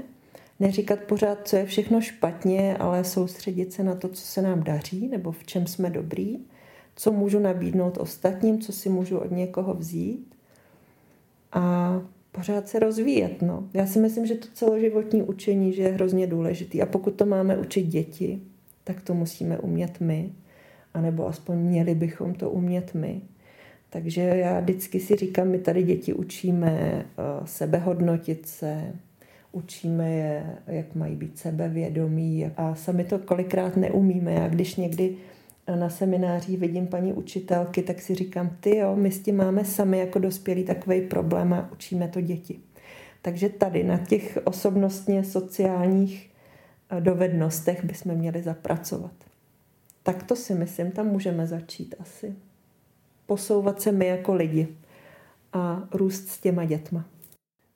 [0.60, 5.08] neříkat pořád, co je všechno špatně, ale soustředit se na to, co se nám daří
[5.08, 6.40] nebo v čem jsme dobrý,
[6.96, 10.36] co můžu nabídnout ostatním, co si můžu od někoho vzít
[11.52, 12.02] a
[12.32, 13.42] pořád se rozvíjet.
[13.42, 13.70] No.
[13.74, 17.58] Já si myslím, že to celoživotní učení že je hrozně důležitý a pokud to máme
[17.58, 18.42] učit děti,
[18.84, 20.32] tak to musíme umět my
[20.96, 23.22] anebo aspoň měli bychom to umět my.
[23.90, 27.06] Takže já vždycky si říkám, my tady děti učíme eh,
[27.46, 28.94] sebehodnotit se,
[29.52, 34.34] učíme je, jak mají být sebevědomí a sami to kolikrát neumíme.
[34.34, 35.16] Já když někdy
[35.76, 40.00] na semináři vidím paní učitelky, tak si říkám, ty jo, my s tím máme sami
[40.00, 42.60] jako dospělí takový problém a učíme to děti.
[43.22, 46.32] Takže tady na těch osobnostně sociálních
[47.00, 49.25] dovednostech bychom měli zapracovat.
[50.06, 52.36] Tak to si myslím, tam můžeme začít asi.
[53.26, 54.68] Posouvat se my jako lidi
[55.54, 57.06] a růst s těma dětma.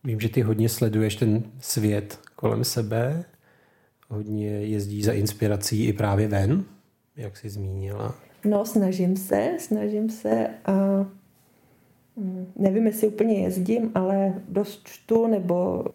[0.04, 3.26] Vím, že ty hodně sleduješ ten svět kolem sebe,
[4.10, 6.66] hodně jezdí za inspirací i právě ven,
[7.16, 8.16] jak jsi zmínila.
[8.46, 11.06] No, snažím se, snažím se a
[12.16, 15.86] mm, nevím, jestli úplně jezdím, ale dost čtu, nebo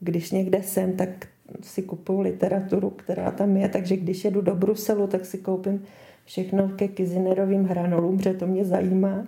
[0.00, 1.28] když někde jsem, tak
[1.60, 5.82] si kupuju literaturu, která tam je, takže když jedu do Bruselu, tak si koupím
[6.24, 9.26] všechno ke Kizinerovým hranolům, protože to mě zajímá.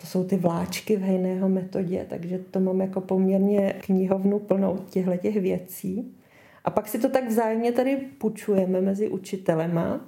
[0.00, 5.16] To jsou ty vláčky v hejného metodě, takže to mám jako poměrně knihovnu plnou těchto
[5.16, 6.14] těch věcí.
[6.64, 10.00] A pak si to tak vzájemně tady půjčujeme mezi učitelema.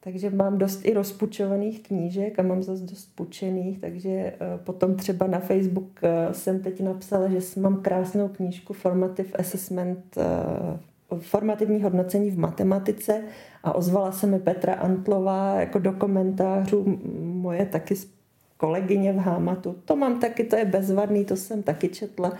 [0.00, 4.34] Takže mám dost i rozpučovaných knížek a mám zase dost půjčených, takže eh,
[4.64, 11.18] potom třeba na Facebook eh, jsem teď napsala, že mám krásnou knížku Formative Assessment, eh,
[11.18, 13.22] formativní hodnocení v matematice
[13.62, 17.94] a ozvala se mi Petra Antlová jako do komentářů moje taky
[18.56, 19.76] kolegyně v Hámatu.
[19.84, 22.32] To mám taky, to je bezvadný, to jsem taky četla.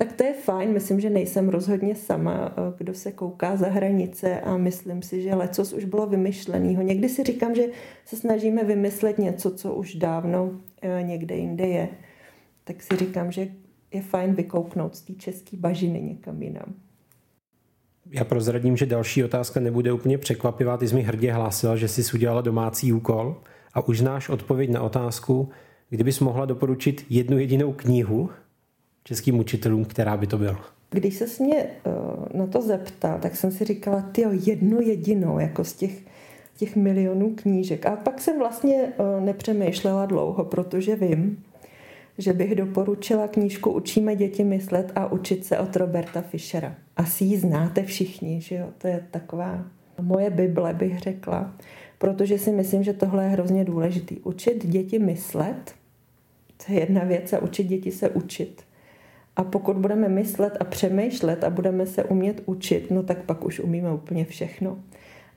[0.00, 4.40] Tak to je fajn, myslím, že nejsem rozhodně sama, eh, kdo se kouká za hranice
[4.40, 6.82] a myslím si, že lecos už bylo vymyšleného.
[6.82, 7.66] Někdy si říkám, že
[8.04, 10.50] se snažíme vymyslet něco, co už dávno
[10.82, 11.88] eh, někde jinde je.
[12.64, 13.48] Tak si říkám, že
[13.94, 16.74] je fajn vykouknout z té české bažiny někam jinam.
[18.10, 20.76] Já prozradím, že další otázka nebude úplně překvapivá.
[20.76, 23.36] Ty jsi mi hrdě hlásila, že jsi udělala domácí úkol
[23.74, 25.48] a už znáš odpověď na otázku,
[25.90, 28.30] kdybys mohla doporučit jednu jedinou knihu
[29.08, 30.60] českým učitelům, která by to byla.
[30.90, 35.64] Když se mě uh, na to zeptal, tak jsem si říkala, ty jednu jedinou, jako
[35.64, 36.02] z těch,
[36.56, 37.86] těch milionů knížek.
[37.86, 41.44] A pak jsem vlastně uh, nepřemýšlela dlouho, protože vím,
[42.18, 46.74] že bych doporučila knížku Učíme děti myslet a učit se od Roberta Fischera.
[46.96, 48.66] Asi ji znáte všichni, že jo?
[48.78, 49.64] To je taková
[50.00, 51.54] moje Bible, bych řekla
[51.98, 54.20] protože si myslím, že tohle je hrozně důležitý.
[54.20, 55.74] Učit děti myslet,
[56.66, 58.62] to je jedna věc, a učit děti se učit.
[59.38, 63.60] A pokud budeme myslet a přemýšlet a budeme se umět učit, no tak pak už
[63.60, 64.78] umíme úplně všechno.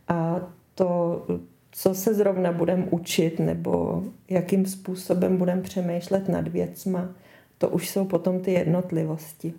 [0.07, 0.41] A
[0.75, 1.25] to,
[1.71, 7.09] co se zrovna budeme učit, nebo jakým způsobem budeme přemýšlet nad věcma,
[7.57, 9.53] to už jsou potom ty jednotlivosti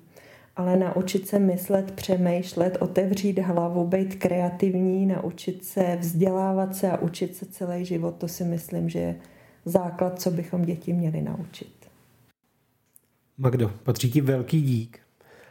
[0.56, 7.36] ale naučit se myslet, přemýšlet, otevřít hlavu, být kreativní, naučit se vzdělávat se a učit
[7.36, 9.16] se celý život, to si myslím, že je
[9.64, 11.81] základ, co bychom děti měli naučit.
[13.42, 15.00] Magdo, patří ti velký dík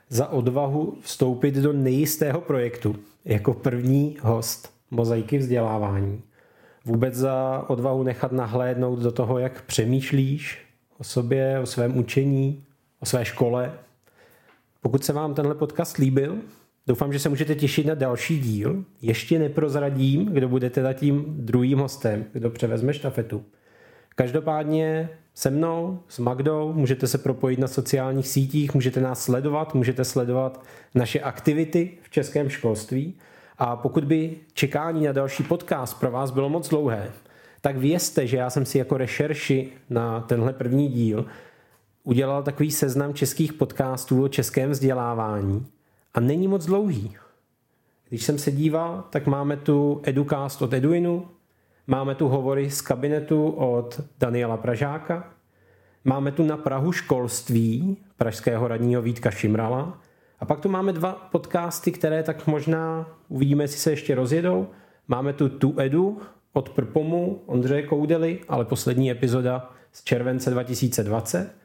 [0.10, 6.22] za odvahu vstoupit do nejistého projektu jako první host mozaiky vzdělávání.
[6.86, 10.66] Vůbec za odvahu nechat nahlédnout do toho, jak přemýšlíš
[10.98, 12.64] o sobě, o svém učení,
[13.00, 13.74] o své škole,
[14.82, 16.38] pokud se vám tenhle podcast líbil,
[16.88, 18.86] doufám, že se můžete těšit na další díl.
[19.02, 23.46] Ještě neprozradím, kdo bude teda tím druhým hostem, kdo převezme štafetu.
[24.16, 30.06] Každopádně se mnou, s Magdou, můžete se propojit na sociálních sítích, můžete nás sledovat, můžete
[30.06, 30.64] sledovat
[30.96, 33.14] naše aktivity v českém školství.
[33.58, 37.12] A pokud by čekání na další podcast pro vás bylo moc dlouhé,
[37.62, 41.26] tak vězte, že já jsem si jako rešerši na tenhle první díl
[42.04, 45.66] udělal takový seznam českých podcastů o českém vzdělávání
[46.14, 47.16] a není moc dlouhý.
[48.10, 51.28] Když jsem se díval, tak máme tu Educast od Eduinu,
[51.88, 55.34] máme tu hovory z kabinetu od Daniela Pražáka,
[56.06, 60.02] máme tu na Prahu školství pražského radního Vítka Šimrala
[60.40, 64.68] a pak tu máme dva podcasty, které tak možná uvidíme, jestli se ještě rozjedou.
[65.08, 66.22] Máme tu Tu Edu
[66.54, 71.56] od Prpomu Ondřeje Koudely, ale poslední epizoda z července 2020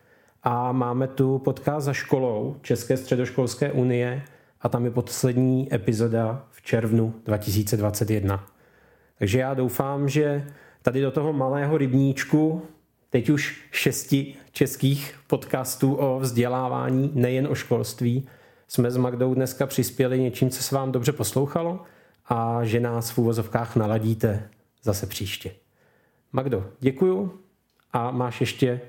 [0.42, 4.22] a máme tu podcast za školou České středoškolské unie
[4.60, 8.55] a tam je poslední epizoda v červnu 2021.
[9.18, 10.46] Takže já doufám, že
[10.82, 12.62] tady do toho malého rybníčku
[13.10, 18.28] teď už šesti českých podcastů o vzdělávání, nejen o školství,
[18.68, 21.80] jsme s Magdou dneska přispěli něčím, co se vám dobře poslouchalo
[22.28, 24.48] a že nás v úvozovkách naladíte
[24.82, 25.50] zase příště.
[26.32, 27.32] Magdo, děkuju
[27.92, 28.80] a máš ještě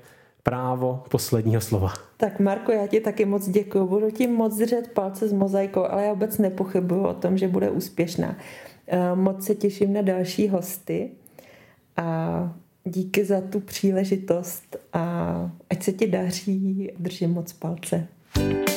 [0.42, 1.92] právo posledního slova.
[2.16, 3.86] Tak Marko, já ti taky moc děkuji.
[3.86, 7.70] Budu ti moc držet palce s mozaikou, ale já vůbec nepochybuju o tom, že bude
[7.70, 8.36] úspěšná.
[8.90, 11.10] Eh, moc se těším na další hosty
[11.96, 18.06] a díky za tu příležitost a ať se ti daří, držím moc palce.
[18.34, 18.67] thank you